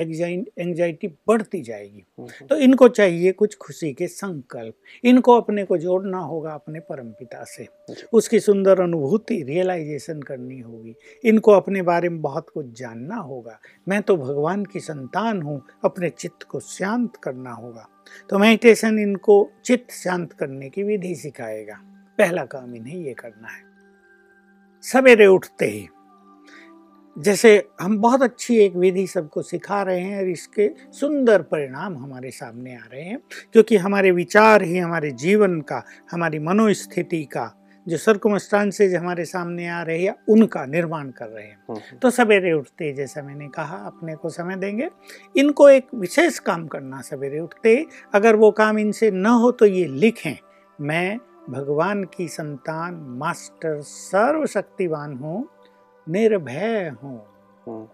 एंजाइटी 0.59 1.09
बढ़ती 1.09 1.61
जाएगी। 1.63 2.05
हम्म, 2.19 2.47
तो 2.47 2.57
इनको 2.57 2.89
चाहिए 2.89 3.33
कुछ 3.33 3.57
खुशी 3.57 3.93
के 3.93 4.07
संकल्प। 4.07 4.75
इनको 5.05 5.41
अपने 5.41 5.65
को 5.65 5.79
जोड़ना 5.79 6.19
होगा 6.19 6.53
अपने 6.53 6.81
परमपिता 6.81 7.45
से। 7.45 7.67
उसकी 8.13 8.41
सुंदर 8.41 8.81
अनुभूति 8.81 9.43
रियलाइजेशन 9.43 10.23
करनी 10.23 10.61
होगी। 10.61 10.95
इनको 11.25 11.53
अपने 11.53 11.83
बारे 11.83 12.09
में 12.09 12.21
बहुत 12.23 12.51
कुछ 12.51 12.67
जानना 12.81 13.17
होगा। 13.17 13.61
मैं 13.89 14.03
तो 14.03 14.17
भगवान 14.17 14.65
की 14.65 14.81
संतान 14.81 15.43
हूँ 15.43 15.63
अपने 15.85 16.11
चित्त 16.11 16.43
को 16.43 16.61
शांत 16.61 17.17
करना 17.17 17.53
होगा। 17.53 17.89
तो 18.31 18.39
मेडिटेशन 18.39 18.99
इनको 18.99 19.51
चित्त 19.65 19.91
शांत 19.91 20.33
करने 20.33 20.71
की 20.71 20.83
विधि 20.83 21.15
सिखाएगा। 21.15 21.81
पहला 22.19 22.45
काम 22.45 22.75
इन्हें 22.75 22.99
ये 22.99 23.15
करना 23.15 23.49
है। 23.49 23.70
सवेरे 24.85 25.27
उठते 25.27 25.67
ही। 25.67 25.89
जैसे 27.17 27.69
हम 27.81 27.99
बहुत 27.99 28.23
अच्छी 28.23 28.57
एक 28.57 28.77
विधि 28.77 29.07
सबको 29.07 29.43
सिखा 29.43 29.83
रहे 29.83 30.01
हैं 30.01 30.19
और 30.19 30.29
इसके 30.29 30.71
सुंदर 30.93 31.43
परिणाम 31.43 31.97
हमारे 31.97 32.31
सामने 32.31 32.75
आ 32.75 32.85
रहे 32.93 33.03
हैं 33.03 33.19
क्योंकि 33.53 33.77
हमारे 33.77 34.11
विचार 34.11 34.63
ही 34.63 34.79
हमारे 34.79 35.11
जीवन 35.11 35.61
का 35.61 35.83
हमारी 36.13 36.39
मनोस्थिति 36.39 37.25
का 37.25 37.51
जो 37.87 37.97
सर्कमस्टांसेज 37.97 38.95
हमारे 38.95 39.25
सामने 39.25 39.69
आ 39.69 39.83
रहे 39.83 40.03
हैं 40.03 40.15
उनका 40.29 40.65
निर्माण 40.67 41.11
कर 41.11 41.29
रहे 41.29 41.45
हैं। 41.45 41.59
हम्म, 41.69 41.97
तो 41.99 42.11
सवेरे 42.11 42.53
उठते 42.53 42.85
ही 42.85 42.93
जैसा 42.93 43.23
मैंने 43.23 43.49
कहा 43.49 43.77
अपने 43.77 44.15
को 44.15 44.29
समय 44.29 44.57
देंगे। 44.57 44.89
इनको 45.37 45.69
एक 45.69 45.87
विशेष 45.95 46.39
काम 46.39 46.67
करना 46.67 47.01
सवेरे 47.01 47.41
उठते 47.41 47.87
अगर 48.15 48.37
वो 48.37 48.51
काम 48.51 48.79
इनसे 48.79 49.11
न 49.11 49.27
हो 49.27 49.51
तो 49.51 49.67
ये 49.67 49.87
लिखें 49.87 50.37
मैं 50.81 51.19
भगवान 51.49 52.05
की 52.05 52.29
संतान 52.29 52.95
मास्टर 53.19 53.81
सर्वशक्तिवान 53.83 55.15
हो 55.15 55.49
निर्भय 56.07 56.89
हो। 57.03 57.89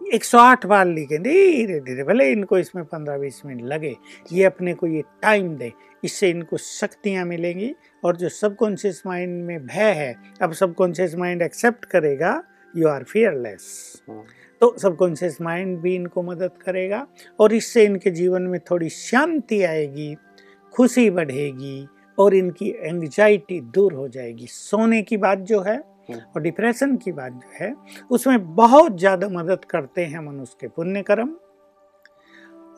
एक 0.00 0.24
सौ 0.24 0.38
आठ 0.38 0.64
बार 0.66 0.86
लिखे 0.86 1.18
धीरे 1.18 1.78
धीरे 1.80 2.04
भले 2.04 2.30
इनको 2.32 2.58
इसमें 2.58 2.82
15-20 2.84 3.44
मिनट 3.46 3.62
लगे 3.62 3.94
ये 4.32 4.44
अपने 4.44 4.74
को 4.74 4.86
ये 4.86 5.02
टाइम 5.22 5.56
दे 5.56 5.72
इससे 6.04 6.30
इनको 6.30 6.56
शक्तियाँ 6.56 7.24
मिलेंगी 7.24 7.74
और 8.04 8.16
जो 8.16 8.28
सबकॉन्शियस 8.28 9.02
माइंड 9.06 9.42
में 9.44 9.66
भय 9.66 9.92
है 9.92 10.14
अब 10.42 10.52
सबकॉन्शियस 10.52 11.14
माइंड 11.14 11.42
एक्सेप्ट 11.42 11.84
करेगा 11.84 12.42
यू 12.74 12.88
आर 12.88 13.04
फियरलेस 13.04 14.02
हम्म, 14.08 14.22
तो 14.60 14.74
सबकॉन्शियस 14.78 15.40
माइंड 15.40 15.78
भी 15.80 15.94
इनको 15.94 16.22
मदद 16.22 16.58
करेगा 16.64 17.06
और 17.40 17.52
इससे 17.54 17.84
इनके 17.84 18.10
जीवन 18.10 18.42
में 18.42 18.60
थोड़ी 18.70 18.88
शांति 18.88 19.62
आएगी 19.62 20.14
खुशी 20.74 21.08
बढ़ेगी 21.10 21.86
और 22.18 22.34
इनकी 22.34 22.70
एंग्जाइटी 22.80 23.60
दूर 23.74 23.92
हो 23.92 24.08
जाएगी 24.08 24.46
सोने 24.48 25.02
की 25.02 25.16
बात 25.16 25.38
जो 25.44 25.60
है 25.60 25.76
हम्म। 25.76 26.20
और 26.36 26.42
डिप्रेशन 26.42 26.96
की 26.96 27.12
बात 27.12 27.32
जो 27.32 27.56
है 27.60 27.74
उसमें 28.10 28.54
बहुत 28.54 28.98
ज़्यादा 28.98 29.28
मदद 29.30 29.64
करते 29.64 30.04
हैं 30.04 30.20
मनुष्य 30.20 30.56
के 30.60 30.68
पुण्य 30.68 31.02
कर्म 31.02 31.34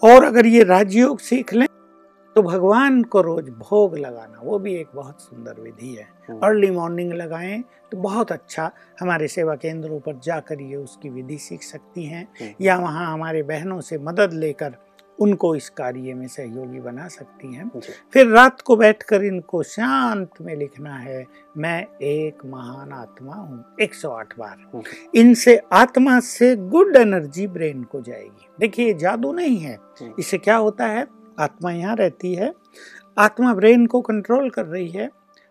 और 0.03 0.25
अगर 0.25 0.47
ये 0.47 0.63
राजयोग 0.65 1.21
सीख 1.21 1.53
लें 1.55 1.67
तो 2.37 2.43
भगवान 2.43 3.03
को 3.05 3.21
रोज 3.21 3.49
भोग 3.51 3.97
लगाना 3.99 4.41
वो 4.43 4.59
भी 4.59 4.75
एक 4.75 4.91
बहुत 4.95 5.21
सुंदर 5.21 5.61
विधि 5.61 5.89
है 5.89 6.07
हम्म, 6.29 6.39
अर्ली 6.39 6.71
मॉर्निंग 6.71 7.13
लगाएँ 7.13 7.63
तो 7.93 7.97
बहुत 7.99 8.33
अच्छा 8.33 8.71
हमारे 9.01 9.29
सेवा 9.29 9.55
केंद्रों 9.57 9.99
पर 10.01 10.19
जाकर 10.19 10.61
ये 10.63 10.77
उसकी 10.77 11.09
विधि 11.09 11.39
सीख 11.39 11.63
सकती 11.63 12.05
हैं 12.05 12.27
हम्म। 12.41 12.53
या 12.61 12.77
वहाँ 12.79 13.13
हमारे 13.13 13.43
बहनों 13.43 13.81
से 13.81 13.99
मदद 14.01 14.33
लेकर 14.35 14.77
उनको 15.19 15.55
इस 15.57 15.69
कार्य 15.69 16.15
में 16.15 16.29
सहयोगी 16.29 16.81
बना 16.81 17.09
सकती 17.09 17.55
हैं। 17.55 17.71
फिर 18.13 18.27
रात 18.27 18.61
को 18.61 18.77
बैठकर 18.77 19.25
इनको 19.25 19.63
शांत 19.63 20.31
में 20.41 20.57
लिखना 20.57 20.97
है 20.97 21.27
मैं 21.57 21.87
एक 22.03 22.47
महान 22.47 22.93
आत्मा 22.93 23.35
हूँ। 23.35 23.65
108 23.81 24.35
बार। 24.39 24.83
इनसे 25.15 25.61
आत्मा 25.73 26.21
से 26.21 26.57
गुड 26.57 26.97
एनर्जी 26.97 27.47
ब्रेन 27.47 27.83
को 27.83 28.01
जाएगी। 28.01 28.49
देखिए 28.61 28.87
ये 28.87 28.95
जादू 28.95 29.33
नहीं 29.33 29.59
है। 29.59 29.79
इससे 30.19 30.39
क्या 30.39 30.57
होता 30.57 30.87
है? 30.87 31.07
आत्मा 31.41 31.71
यहाँ 31.71 31.97
रहती 31.97 32.35
है। 32.35 32.55
आत्मा 33.19 33.55
ब्रेन 33.55 33.87
को 33.87 34.01
कंट्रोल 34.01 34.51
कर 34.51 34.67
रही 34.67 34.89
है। 34.89 35.11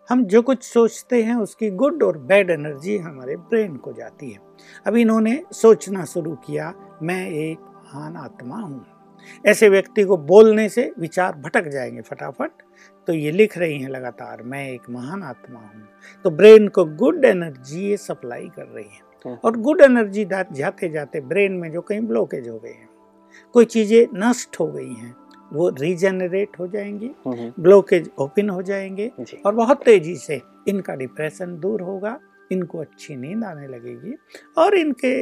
हम 0.09 0.25
जो 0.25 0.41
कुछ 0.41 0.63
सोचते 0.63 1.23
हैं 1.23 1.35
उसकी 1.35 1.69
गुड 1.69 2.03
और 2.03 2.17
बैड 2.17 2.49
एनर्जी 2.49 2.97
हमारे 2.97 3.35
ब्रेन 3.35 3.75
को 3.75 3.93
जाती 3.93 4.31
है। 4.31 4.39
अब 4.87 4.95
इन्होंने 4.95 5.43
सोचना 5.51 6.05
शुरू 6.05 6.35
किया 6.35 6.73
मैं 7.03 7.29
एक 7.29 7.59
महान 7.59 8.15
आत्मा 8.15 8.55
हूँ। 8.55 8.85
ऐसे 9.45 9.69
व्यक्ति 9.69 10.03
को 10.03 10.17
बोलने 10.17 10.67
से 10.69 10.91
विचार 10.99 11.35
भटक 11.35 11.67
जाएँगे 11.67 12.01
फटाफट। 12.01 12.51
तो 13.07 13.13
ये 13.13 13.31
लिख 13.31 13.57
रही 13.57 13.77
हैं 13.79 13.89
लगातार 13.89 14.41
मैं 14.43 14.67
एक 14.69 14.89
महान 14.89 15.23
आत्मा 15.23 15.59
हूँ। 15.59 15.87
तो 16.25 16.29
ब्रेन 16.29 16.67
को 16.67 16.85
गुड 16.85 17.25
एनर्जी 17.25 17.87
ये 17.89 17.97
सप्लाई 17.97 18.47
कर 18.55 18.65
रही 18.65 18.85
है। 18.85 18.99
हम्म। 19.25 19.37
और 19.45 19.57
गुड 19.57 19.81
एनर्जी 19.81 20.25
जाते 20.25 20.89
जाते 20.89 21.21
ब्रेन 21.21 21.53
में 21.53 21.71
जो 21.71 21.81
कहीं 21.81 22.01
ब्लॉकेज 22.01 22.47
हो 22.49 22.57
गए 22.59 22.69
हैं 22.69 22.89
कोई 23.55 23.65
चीज़ें 23.65 24.07
नष्ट 24.15 24.59
हो 24.59 24.67
गई 24.67 24.93
हैं 24.93 25.15
वो 25.53 25.69
रीजनरेट 25.69 26.59
हो 26.59 26.67
जाएँगी 26.67 27.11
ब्लॉकेज 27.27 28.09
ओपन 28.19 28.49
हो 28.49 28.61
जाएँगे 28.61 29.11
और 29.45 29.55
बहुत 29.55 29.83
तेज़ी 29.85 30.15
से 30.15 30.41
इनका 30.67 30.95
डिप्रेशन 30.95 31.57
दूर 31.59 31.81
होगा 31.81 32.19
इनको 32.51 32.77
अच्छी 32.77 33.15
नींद 33.15 33.43
आने 33.43 33.67
लगेगी 33.67 34.15
और 34.57 34.75
इनके 34.75 35.13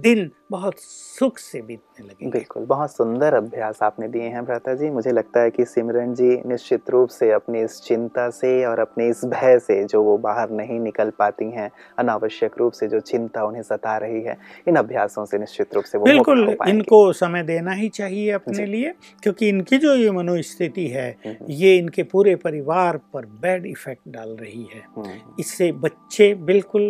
दिन 0.00 0.30
बहुत 0.50 0.78
सुख 0.78 1.38
से 1.38 1.60
बीतने 1.62 2.06
लगे 2.06 2.30
बिल्कुल 2.30 2.64
बहुत 2.64 2.90
सुंदर 2.90 3.34
अभ्यास 3.34 3.82
आपने 3.82 4.06
दिए 4.08 4.28
हैं 4.28 4.44
भ्राता 4.44 4.74
जी। 4.74 4.88
मुझे 4.90 5.12
लगता 5.12 5.40
है 5.40 5.50
कि 5.50 5.64
सिमरन 5.64 6.14
जी 6.14 6.30
निश्चित 6.46 6.90
रूप 6.90 7.08
से 7.08 7.30
अपनी 7.30 7.60
इस 7.60 7.80
चिंता 7.80 8.28
से 8.30 8.64
और 8.64 8.78
अपने 8.78 9.08
इस 9.08 9.24
भय 9.24 9.58
से 9.58 9.82
जो 9.84 10.02
वो 10.02 10.16
बाहर 10.18 10.50
नहीं 10.50 10.78
निकल 10.80 11.10
पाती 11.10 11.50
हैं 11.50 11.70
अनावश्यक 11.98 12.58
रूप 12.58 12.72
से 12.72 12.88
जो 12.88 13.00
चिंता 13.00 13.44
उन्हें 13.44 13.62
सता 13.62 13.96
रही 13.98 14.22
है 14.22 14.36
इन 14.68 14.76
अभ्यासों 14.76 15.24
से 15.24 15.38
निश्चित 15.38 15.74
रूप 15.74 15.84
से 15.84 15.98
वो 15.98 16.04
बिल्कुल 16.04 16.56
इनको 16.68 17.00
समय 17.12 17.42
देना 17.42 17.72
ही 17.72 17.88
चाहिए 17.90 18.30
अपने 18.30 18.66
लिए 18.66 18.92
क्योंकि 19.22 19.48
इनकी 19.48 19.78
जो 19.78 19.94
ये 19.94 20.10
मनोस्थिति 20.10 20.86
है 20.88 21.08
हम्म, 21.10 21.34
हम्म। 21.34 21.52
ये 21.52 21.76
इनके 21.76 22.02
पूरे 22.02 22.34
परिवार 22.38 22.96
पर 23.12 23.26
बैड 23.42 23.66
इफ़ेक्ट 23.66 24.02
डाल 24.08 24.36
रही 24.40 24.66
है। 24.74 24.82
हम्म, 24.96 25.18
इससे 25.40 25.70
बच्चे 25.78 26.32
बिल्कुल 26.44 26.82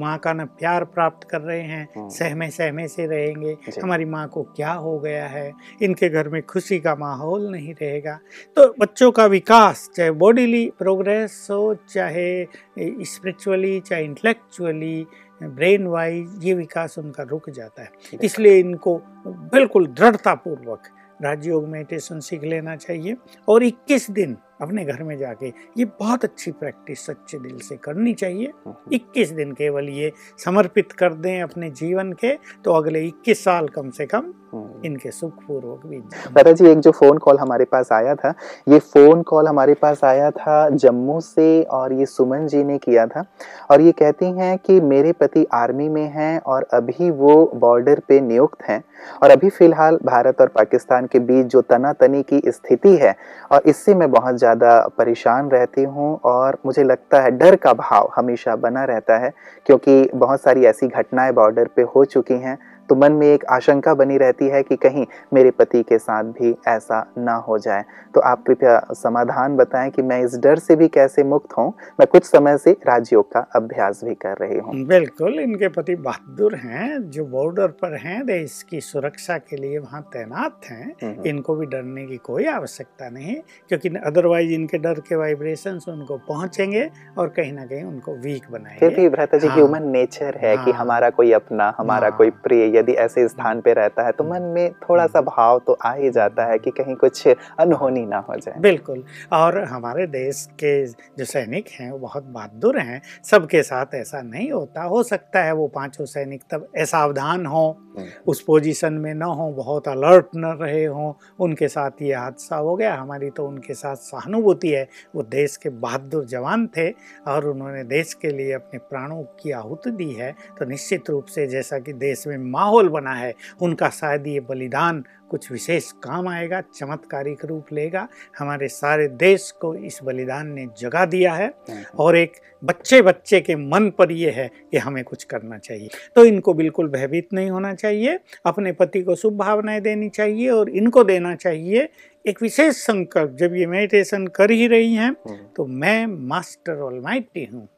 माँ 0.00 0.16
का 0.18 0.32
न 0.32 0.44
प्यार 0.58 0.84
प्राप्त 0.84 1.28
कर 1.28 1.40
रहे 1.40 1.62
हैं 1.62 2.08
सहमे 2.10 2.50
सहमे 2.50 2.88
से 2.88 3.06
रहेंगे। 3.08 3.56
हमारी 3.82 4.04
माँ 4.04 4.26
को 4.28 4.42
क्या 4.56 4.72
हो 4.72 4.98
गया 4.98 5.26
है? 5.26 5.52
इनके 5.82 6.08
घर 6.08 6.28
में 6.28 6.40
खुशी 6.42 6.78
का 6.78 6.94
माहौल 6.94 7.50
नहीं 7.50 7.74
रहेगा। 7.74 8.18
तो 8.56 8.74
बच्चों 8.80 9.10
का 9.12 9.26
विकास 9.26 9.88
चाहे 9.96 10.10
बॉडीली 10.10 10.64
प्रोग्रेस 10.78 11.46
हो 11.50 11.74
चाहे 11.88 12.44
स्पिरिचुअली 12.78 13.78
चाहे 13.80 14.04
इंटेलेक्चुअली 14.04 15.06
ब्रेन 15.42 15.86
वाइज 15.86 16.40
ये 16.42 16.54
विकास 16.54 16.98
उनका 16.98 17.22
रुक 17.22 17.50
जाता 17.50 17.82
है। 17.82 17.90
इसलिए 18.22 18.58
इनको 18.58 18.96
बिल्कुल 19.26 19.86
दृढ़ता 19.88 20.34
पूर्वक 20.34 20.88
राजयोग 21.22 21.68
मेडिटेशन 21.68 22.20
सीख 22.20 22.44
लेना 22.44 22.76
चाहिए 22.76 23.16
और 23.48 23.62
21 23.62 24.10
दिन 24.10 24.36
अपने 24.60 24.84
घर 24.84 25.02
में 25.02 25.16
जाके 25.18 25.52
ये 25.78 25.84
बहुत 26.00 26.24
अच्छी 26.24 26.50
प्रैक्टिस 26.52 27.06
सच्चे 27.06 27.38
दिल 27.38 27.58
से 27.58 27.76
करनी 27.76 28.14
चाहिए। 28.14 28.52
21 28.92 29.32
दिन 29.32 29.52
केवल 29.52 29.88
ये 29.90 30.12
समर्पित 30.44 30.92
कर 30.92 31.14
दें 31.16 31.40
अपने 31.42 31.70
जीवन 31.72 32.12
के 32.14 32.34
तो 32.64 32.72
अगले 32.72 33.06
21 33.08 33.44
साल 33.44 33.68
कम 33.68 33.90
से 33.90 34.06
कम 34.06 34.32
हम्म। 34.54 34.86
इनके 34.86 35.10
सुख 35.10 35.42
पूर्वक 35.46 35.86
भी 35.86 35.98
दादा 36.32 36.52
जी 36.52 36.66
एक 36.66 36.78
जो 36.78 36.90
फ़ोन 36.90 37.18
कॉल 37.18 37.38
हमारे 37.38 37.64
पास 37.64 37.92
आया 37.92 38.14
था 38.14 38.32
ये 38.68 38.78
फ़ोन 38.78 39.22
कॉल 39.22 39.48
हमारे 39.48 39.74
पास 39.74 40.04
आया 40.04 40.30
था 40.30 40.68
जम्मू 40.76 41.20
से 41.20 41.62
और 41.70 41.92
ये 41.92 42.06
सुमन 42.06 42.46
जी 42.46 42.62
ने 42.64 42.78
किया 42.78 43.06
था 43.06 43.24
और 43.70 43.80
ये 43.80 43.92
कहती 43.92 44.26
हैं 44.32 44.56
कि 44.58 44.80
मेरे 44.82 45.12
पति 45.12 45.46
आर्मी 45.54 45.88
में 45.88 46.06
हैं 46.10 46.38
और 46.46 46.66
अभी 46.72 47.10
वो 47.12 47.34
बॉर्डर 47.56 48.00
पे 48.08 48.20
नियुक्त 48.20 48.62
हैं 48.68 48.82
और 49.22 49.30
अभी 49.30 49.48
फ़िलहाल 49.48 49.98
भारत 50.04 50.40
और 50.40 50.48
पाकिस्तान 50.48 51.06
के 51.06 51.18
बीच 51.20 51.46
जो 51.46 51.60
तनातनी 51.64 52.22
की 52.22 52.40
स्थिति 52.46 52.96
है 52.96 53.14
और 53.52 53.62
इससे 53.66 53.94
मैं 53.94 54.10
बहुत 54.10 54.38
ज़्यादा 54.48 54.78
परेशान 54.98 55.48
रहती 55.50 55.82
हूँ 55.84 56.08
और 56.24 56.58
मुझे 56.66 56.82
लगता 56.84 57.20
है 57.20 57.30
डर 57.30 57.56
का 57.56 57.72
भाव 57.74 58.10
हमेशा 58.16 58.54
बना 58.56 58.84
रहता 58.84 59.16
है, 59.18 59.32
क्योंकि 59.66 60.08
बहुत 60.14 60.40
सारी 60.40 60.64
ऐसी 60.64 60.86
घटनाएँ 60.88 61.32
बॉर्डर 61.32 61.68
पे 61.76 61.82
हो 61.94 62.04
चुकी 62.06 62.34
हैं 62.34 62.56
तो 62.88 62.94
मन 62.94 63.12
में 63.12 63.26
एक 63.26 63.44
आशंका 63.50 63.94
बनी 63.94 64.16
रहती 64.18 64.46
है 64.48 64.62
कि 64.62 64.76
कहीं 64.76 65.06
मेरे 65.34 65.50
पति 65.50 65.82
के 65.82 65.98
साथ 65.98 66.24
भी 66.32 66.54
ऐसा 66.68 67.00
ना 67.18 67.34
हो 67.48 67.58
जाए 67.58 67.84
तो 68.14 68.20
आप 68.20 68.44
कृपया 68.46 68.78
समाधान 68.92 69.56
बताएँ 69.56 69.90
कि 69.90 70.02
मैं 70.02 70.20
इस 70.24 70.36
डर 70.38 70.58
से 70.58 70.76
भी 70.76 70.88
कैसे 70.88 71.24
मुक्त 71.24 71.56
हूँ 71.58 71.68
मैं 72.00 72.06
कुछ 72.06 72.24
समय 72.24 72.58
से 72.58 72.72
राजयोग 72.86 73.30
का 73.32 73.40
अभ्यास 73.56 74.00
भी 74.04 74.14
कर 74.14 74.36
रही 74.40 74.58
हूँ 74.58 74.84
बिल्कुल 74.86 75.38
इनके 75.40 75.68
पति 75.68 75.94
बहादुर 75.98 76.54
हैं 76.54 76.88
जो 77.10 77.24
बॉर्डर 77.26 77.68
पर 77.82 77.96
हैं 77.96 78.24
देश 78.26 78.62
की 78.70 78.80
सुरक्षा 78.80 79.38
के 79.40 79.56
लिए 79.56 79.78
वहाँ 79.78 80.02
तैनात 80.12 80.60
हैं 80.64 80.94
हम्म। 81.02 81.26
इनको 81.26 81.54
भी 81.56 81.66
डरने 81.66 82.06
की 82.06 82.16
कोई 82.24 82.46
आवश्यकता 82.48 83.08
नहीं 83.10 83.36
क्योंकि 83.68 83.88
अदरवाइज़ 84.04 84.52
इनके 84.52 84.78
डर 84.78 85.00
के 85.00 85.16
वाइब्रेशन 85.16 85.78
उनको 85.88 86.16
पहुँचेंगे 86.28 86.88
और 87.18 87.28
कहीं 87.28 87.52
ना 87.52 87.64
कहीं 87.66 87.84
उनको 87.84 88.14
वीक 88.18 88.50
बनाएँगे 88.50 89.08
भ्राता 89.08 89.38
जी 89.38 89.48
ह्यूमन 89.48 89.82
हाँ। 89.82 89.90
नेचर 89.90 90.36
है 90.36 90.56
कि 90.56 90.70
हाँ। 90.70 90.80
हमारा 90.80 91.10
कोई 91.10 91.32
अपना 91.32 91.72
हमारा 91.78 92.10
कोई 92.10 92.28
हाँ। 92.28 92.40
प्रिय 92.42 92.77
यदि 92.78 92.92
ऐसे 92.98 93.26
स्थान 93.28 93.60
पे 93.60 93.72
रहता 93.72 94.02
है 94.02 94.12
तो 94.12 94.24
मन 94.24 94.42
में 94.54 94.72
थोड़ा 94.80 95.06
सा 95.06 95.20
भाव 95.22 95.58
तो 95.66 95.76
आ 95.84 95.92
ही 95.92 96.10
जाता 96.10 96.44
है 96.44 96.58
कि 96.58 96.70
कहीं 96.70 96.94
कुछ 96.96 97.26
अनहोनी 97.28 98.04
ना 98.06 98.18
हो 98.18 98.36
जाए। 98.36 98.60
बिल्कुल 98.60 99.04
और 99.32 99.62
हमारे 99.64 100.06
देश 100.08 100.46
के 100.54 100.86
जो 100.86 101.24
सैनिक 101.24 101.68
हैं 101.70 101.90
वो 101.90 101.98
बहुत 101.98 102.24
बहादुर 102.28 102.78
हैं 102.78 103.00
सबके 103.24 103.62
साथ 103.62 103.94
ऐसा 103.94 104.22
नहीं 104.22 104.50
होता। 104.50 104.82
हो 104.82 105.02
सकता 105.02 105.42
है 105.42 105.52
वो 105.52 105.66
पाँचों 105.68 106.04
सैनिक 106.06 106.42
तब 106.50 106.66
असावधान 106.78 107.46
हो 107.46 107.66
हम्म। 107.98 108.06
उस 108.26 108.40
पोजीशन 108.40 108.92
में 108.94 109.12
न 109.14 109.22
हो 109.22 109.50
बहुत 109.52 109.88
अलर्ट 109.88 110.26
न 110.36 110.56
रहे 110.60 110.84
हों 110.84 111.12
उनके 111.40 111.68
साथ 111.68 112.02
ये 112.02 112.14
हादसा 112.14 112.56
हो 112.56 112.74
गया। 112.76 112.94
हमारी 112.94 113.30
तो 113.30 113.46
उनके 113.46 113.74
साथ 113.74 113.96
सहानुभूति 113.96 114.68
है। 114.68 114.86
वो 115.14 115.22
देश 115.22 115.56
के 115.56 115.68
बहादुर 115.68 116.24
जवान 116.26 116.66
थे 116.76 116.88
और 117.28 117.46
उन्होंने 117.46 117.82
देश 117.84 118.14
के 118.14 118.28
लिए 118.28 118.52
अपने 118.52 118.78
प्राणों 118.80 119.22
की 119.40 119.50
आहुति 119.52 119.90
दी 119.90 120.10
है। 120.12 120.30
तो 120.58 120.64
निश्चित 120.64 121.10
रूप 121.10 121.26
से 121.26 121.46
जैसा 121.46 121.78
कि 121.78 121.92
देश 121.94 122.26
में 122.26 122.36
माहौल 122.68 122.88
बना 122.88 123.14
है। 123.14 123.34
उनका 123.62 123.88
शायद 123.90 124.26
ये 124.26 124.40
बलिदान 124.40 125.04
कुछ 125.30 125.50
विशेष 125.52 125.90
काम 125.92 126.28
आएगा 126.28 126.60
चमत्कारिक 126.74 127.44
रूप 127.44 127.72
लेगा। 127.72 128.06
हमारे 128.38 128.68
सारे 128.68 129.08
देश 129.08 129.50
को 129.60 129.74
इस 129.74 129.98
बलिदान 130.04 130.52
ने 130.52 130.66
जगा 130.78 131.04
दिया 131.04 131.32
है 131.34 131.46
हम्म। 131.70 131.82
और 131.98 132.16
एक 132.16 132.32
बच्चे 132.62 133.00
बच्चे 133.02 133.40
के 133.40 133.56
मन 133.56 133.88
पर 133.90 134.12
यह 134.12 134.32
है 134.32 134.50
कि 134.70 134.78
हमें 134.78 135.02
कुछ 135.04 135.24
करना 135.24 135.58
चाहिए। 135.58 135.88
तो 136.16 136.24
इनको 136.24 136.54
बिल्कुल 136.54 136.88
भयभीत 136.88 137.32
नहीं 137.32 137.50
होना 137.50 137.74
चाहिए 137.74 138.18
अपने 138.46 138.72
पति 138.72 139.02
को 139.02 139.14
शुभ 139.14 139.36
भावनाएँ 139.38 139.80
देनी 139.80 140.08
चाहिए 140.08 140.48
और 140.50 140.70
इनको 140.70 141.04
देना 141.04 141.34
चाहिए 141.34 141.88
एक 142.24 142.42
विशेष 142.42 142.76
संकल्प। 142.76 143.36
जब 143.36 143.54
ये 143.54 143.66
मेडिटेशन 143.66 144.26
कर 144.26 144.50
ही 144.50 144.66
रही 144.66 144.94
हैं 144.94 145.10
हम्म। 145.10 145.36
तो 145.56 145.66
मैं 145.66 146.06
मास्टर 146.28 146.80
ऑलमाइटी 146.80 147.44
हूँ 147.44 147.68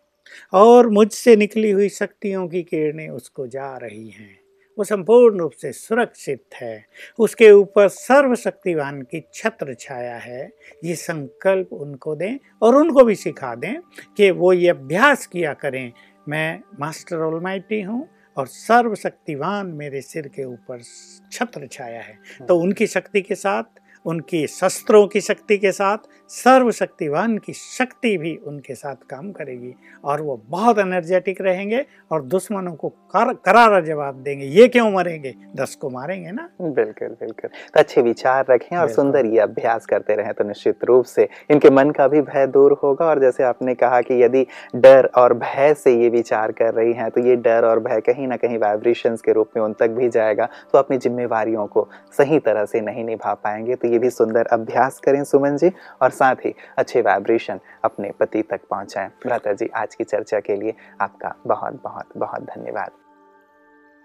और 0.53 0.88
मुझसे 0.88 1.37
निकली 1.37 1.70
हुई 1.70 1.88
शक्तियों 1.88 2.48
की 2.48 2.62
किरणें 2.62 3.09
उसको 3.09 3.46
जा 3.46 3.76
रही 3.76 4.09
हैं। 4.09 4.39
वो 4.78 4.85
संपूर्ण 4.85 5.38
रूप 5.38 5.52
से 5.52 5.72
सुरक्षित 5.72 6.44
है। 6.54 6.85
उसके 7.18 7.50
ऊपर 7.50 7.88
सर्वशक्तिवान 7.88 9.00
की 9.02 9.22
छत्र 9.35 9.74
छाया 9.74 10.16
है। 10.16 10.50
ये 10.85 10.94
संकल्प 10.94 11.72
उनको 11.72 12.14
दें 12.16 12.38
और 12.62 12.76
उनको 12.76 13.04
भी 13.04 13.14
सिखा 13.14 13.54
दें 13.54 13.74
कि 14.16 14.30
वो 14.30 14.52
ये 14.52 14.68
अभ्यास 14.68 15.26
किया 15.26 15.52
करें। 15.54 15.92
मैं 16.28 16.61
मास्टर 16.80 17.16
ऑलमाइटी 17.16 17.80
हूँ 17.80 18.09
और 18.37 18.46
सर्वशक्तिवान 18.46 19.66
मेरे 19.66 20.00
सिर 20.00 20.28
के 20.28 20.44
ऊपर 20.44 20.83
छत्र 21.33 21.66
छाया 21.66 22.00
है। 22.00 22.18
तो 22.48 22.59
उनकी 22.59 22.87
शक्ति 22.87 23.20
के 23.20 23.35
साथ 23.35 23.78
उनकी 24.06 24.46
शस्त्रों 24.46 25.06
की 25.06 25.20
शक्ति 25.20 25.56
के 25.59 25.72
साथ 25.72 25.98
सर्वशक्तिवान 26.31 27.37
की 27.38 27.53
शक्ति 27.53 28.16
भी 28.19 28.35
उनके 28.47 28.75
साथ 28.75 28.97
काम 29.11 29.31
करेगी 29.33 29.75
और 30.05 30.21
वो 30.23 30.40
बहुत 30.49 30.79
एनर्जेटिक 30.79 31.40
रहेंगे 31.40 31.85
और 32.12 32.23
दुश्मनों 32.25 32.73
को 32.73 32.88
कर, 32.88 33.33
करारा 33.35 33.81
जवाब 33.81 34.14
देंगे। 34.14 34.47
ये 34.47 34.66
क्यों 34.69 34.90
मरेंगे? 34.93 35.35
दस 35.57 35.75
को 35.75 35.90
मारेंगे 35.90 36.31
ना। 36.31 36.49
बिल्कुल 36.61 37.09
बिल्कुल। 37.11 37.49
तो 37.49 37.81
अच्छे 37.81 38.03
विचार 38.03 38.45
रखें 38.51 38.77
और 38.77 38.90
सुंदर 38.90 39.27
ये 39.27 39.38
अभ्यास 39.38 39.87
करते 39.87 40.14
रहें 40.14 40.33
तो 40.35 40.45
निश्चित 40.45 40.85
रूप 40.85 41.05
से 41.05 41.29
इनके 41.51 41.71
मन 41.71 41.90
का 41.90 42.07
भी 42.09 42.21
भय 42.21 42.47
दूर 42.47 42.79
होगा 42.83 43.07
और 43.07 43.21
जैसे 43.21 43.45
आपने 43.45 43.75
कहा 43.75 44.01
कि 44.01 44.23
यदि 44.23 44.47
डर 44.77 45.11
और 45.16 45.35
भय 45.35 45.75
से 45.75 45.95
ये 46.03 46.09
विचार 46.09 46.53
कर 46.53 46.75
रही 46.75 46.93
हैं 46.93 47.11
तो 47.11 47.21
ये 47.21 47.37
डर 47.38 47.64
और 47.64 47.81
भय 47.81 48.01
कहीं 48.01 48.29
ना 48.29 48.37
कहीं 48.37 48.59
वाइब्रेशन 48.59 49.16
के 49.16 49.33
रूप 49.33 49.51
में 49.57 49.62
उन 49.64 49.73
तक 49.73 49.90
भी 49.90 50.09
जाएगा 50.09 50.49
तो 50.73 50.79
अपनी 50.79 50.99
जिम्मेवारियों 50.99 51.66
को 51.66 51.88
सही 52.19 52.38
तरह 52.38 52.64
से 52.64 52.81
नहीं 52.81 53.05
निभा 53.05 53.35
पाएँगे। 53.35 53.75
तो 53.75 53.88
ये 53.88 53.99
भी 53.99 54.11
सुंदर 54.11 54.47
अभ्यास 54.53 54.99
करें 54.99 55.23
सुमन 55.25 55.57
जी 55.57 55.73
और 56.03 56.11
साथ 56.20 56.46
ही 56.46 56.54
अच्छे 56.78 57.02
वाइब्रेशन 57.02 57.61
अपने 57.85 58.11
पति 58.20 58.42
तक 58.42 58.61
पहुंचाएँ। 58.70 59.09
भ्राता 59.24 59.52
जी, 59.52 59.70
आज 59.74 59.94
की 59.94 60.04
चर्चा 60.06 60.40
के 60.40 60.56
लिए 60.56 60.74
आपका 61.00 61.35
बहुत 61.46 61.83
बहुत 61.85 62.16
बहुत 62.16 62.42
धन्यवाद। 62.46 62.90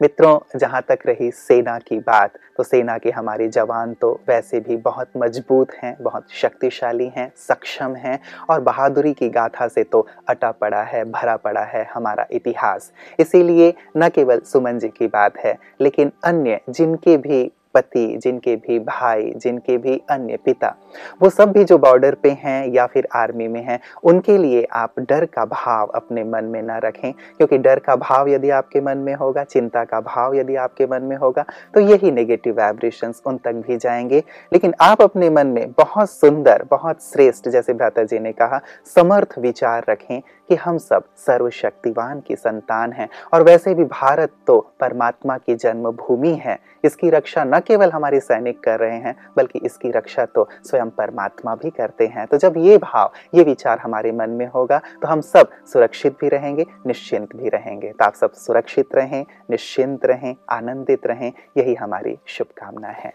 मित्रों, 0.02 0.60
जहाँ 0.60 0.82
तक 0.82 1.00
रही 1.06 1.30
सेना 1.32 1.78
की 1.80 1.98
बात 2.00 2.34
तो 2.58 2.64
सेना 2.64 2.98
के 2.98 3.12
हमारे 3.12 3.48
जवान 3.48 3.94
तो 3.94 4.10
वैसे 4.28 4.60
भी 4.60 4.76
बहुत 4.78 5.12
मज़बूत 5.18 5.74
हैं, 5.74 5.96
बहुत 6.02 6.32
शक्तिशाली 6.32 7.08
हैं, 7.08 7.32
सक्षम 7.38 7.96
हैं, 7.96 8.20
और 8.50 8.62
बहादुरी 8.62 9.14
की 9.14 9.30
गाथा 9.30 9.68
से 9.68 9.84
तो 9.84 10.06
अटा 10.30 10.52
पड़ा 10.52 10.82
है, 10.84 11.04
भरा 11.06 11.36
पड़ा 11.38 11.64
है 11.64 11.86
हमारा 11.94 12.26
इतिहास। 12.32 12.92
इसीलिए 13.20 13.74
न 13.98 14.10
केवल 14.10 14.40
सुमन 14.44 14.80
जी 14.80 14.90
की 14.90 15.08
बात 15.08 15.38
है, 15.38 15.58
लेकिन 15.82 16.12
अन्य 16.24 16.60
जिनके 16.70 17.18
भी 17.18 17.52
पति, 17.76 18.06
जिनके 18.18 18.56
भी 18.56 18.80
भाई, 18.80 19.32
जिनके 19.38 19.78
भी 19.78 20.02
अन्य 20.10 20.38
पिता, 20.46 20.76
वो 21.22 21.30
सब 21.30 21.52
भी 21.52 21.64
जो 21.64 21.78
बॉर्डर 21.78 22.16
पे 22.16 22.30
हैं 22.30 22.68
या 22.68 22.86
फिर 22.86 23.08
आर्मी 23.16 23.48
में 23.48 23.62
हैं, 23.64 23.80
उनके 24.04 24.38
लिए 24.38 24.66
आप 24.74 25.00
डर 25.00 25.26
का 25.26 25.46
भाव 25.46 25.88
अपने 25.88 26.24
मन 26.24 26.44
में 26.44 26.62
ना 26.62 26.78
रखें। 26.78 27.12
क्योंकि 27.12 27.58
डर 27.58 27.80
का 27.80 27.96
भाव 27.96 28.30
यदि 28.30 28.50
आपके 28.50 28.82
मन 28.82 28.98
में 28.98 29.14
होगा, 29.16 29.44
चिंता 29.44 29.84
का 29.84 30.00
भाव 30.02 30.36
यदि 30.36 30.56
आपके 30.56 30.86
मन 30.86 31.04
में 31.04 31.16
होगा 31.18 31.46
तो 31.74 31.80
यही 31.80 32.12
नेगेटिव 32.12 32.58
वाइब्रेशंस 32.58 33.22
उन 33.26 33.38
तक 33.38 33.54
भी 33.68 33.78
जाएँगे। 33.78 34.24
लेकिन 34.54 34.74
आप 34.82 35.02
अपने 35.02 35.30
मन 35.30 35.48
में 35.48 35.72
बहुत 35.72 36.10
सुंदर, 36.10 36.66
बहुत 36.70 37.02
श्रेष्ठ, 37.04 37.50
जैसे 37.50 37.74
भ्राता 37.74 38.04
जी 38.04 38.20
ने 38.20 38.32
कहा, 38.32 38.62
समर्थ 38.96 39.40
विचार 39.40 39.86
रखें। 39.90 40.22
कि 40.50 40.56
हम 40.56 40.78
सब 40.78 41.04
सर्वशक्तिवान 41.18 42.20
की 42.20 42.36
संतान 42.36 42.94
हैं। 42.94 43.08
और 43.34 43.44
वैसे 43.44 43.74
भी 43.74 43.86
भारत 43.86 44.32
तो 44.48 44.60
परमात्मा 44.80 45.38
की 45.38 45.56
जन्मभूमि 45.56 46.34
है। 46.36 46.58
इसकी 46.84 47.10
रक्षा 47.10 47.44
न 47.44 47.60
केवल 47.60 47.92
हमारे 47.92 48.20
सैनिक 48.20 48.64
कर 48.64 48.80
रहे 48.80 48.98
हैं, 48.98 49.16
बल्कि 49.38 49.60
इसकी 49.60 49.92
रक्षा 49.92 50.26
तो 50.26 50.48
स्वयं 50.64 50.90
परमात्मा 50.90 51.56
भी 51.56 51.70
करते 51.70 52.08
हैं। 52.08 52.28
तो 52.28 52.38
जब 52.38 52.54
ये 52.58 52.78
भाव, 52.78 53.12
ये 53.34 53.44
विचार 53.44 53.80
हमारे 53.80 54.12
मन 54.12 54.30
में 54.30 54.48
होगा 54.48 54.82
तो 55.02 55.08
हम 55.08 55.22
सब 55.22 55.52
सुरक्षित 55.74 56.18
भी 56.22 56.30
रहेंगे, 56.30 56.66
निश्चिंत 56.88 57.36
भी 57.36 57.50
रहेंगे। 57.50 57.92
तो 57.92 58.06
आप 58.06 58.14
सब 58.14 58.34
सुरक्षित 58.34 58.96
रहें, 58.96 59.26
निश्चिंत 59.50 60.06
रहें, 60.06 60.36
आनंदित 60.50 61.08
रहें। 61.08 61.32
यही 61.58 61.76
हमारी 61.76 62.18
शुभकामना 62.28 62.88
है। 62.88 63.14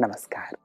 नमस्कार। 0.00 0.56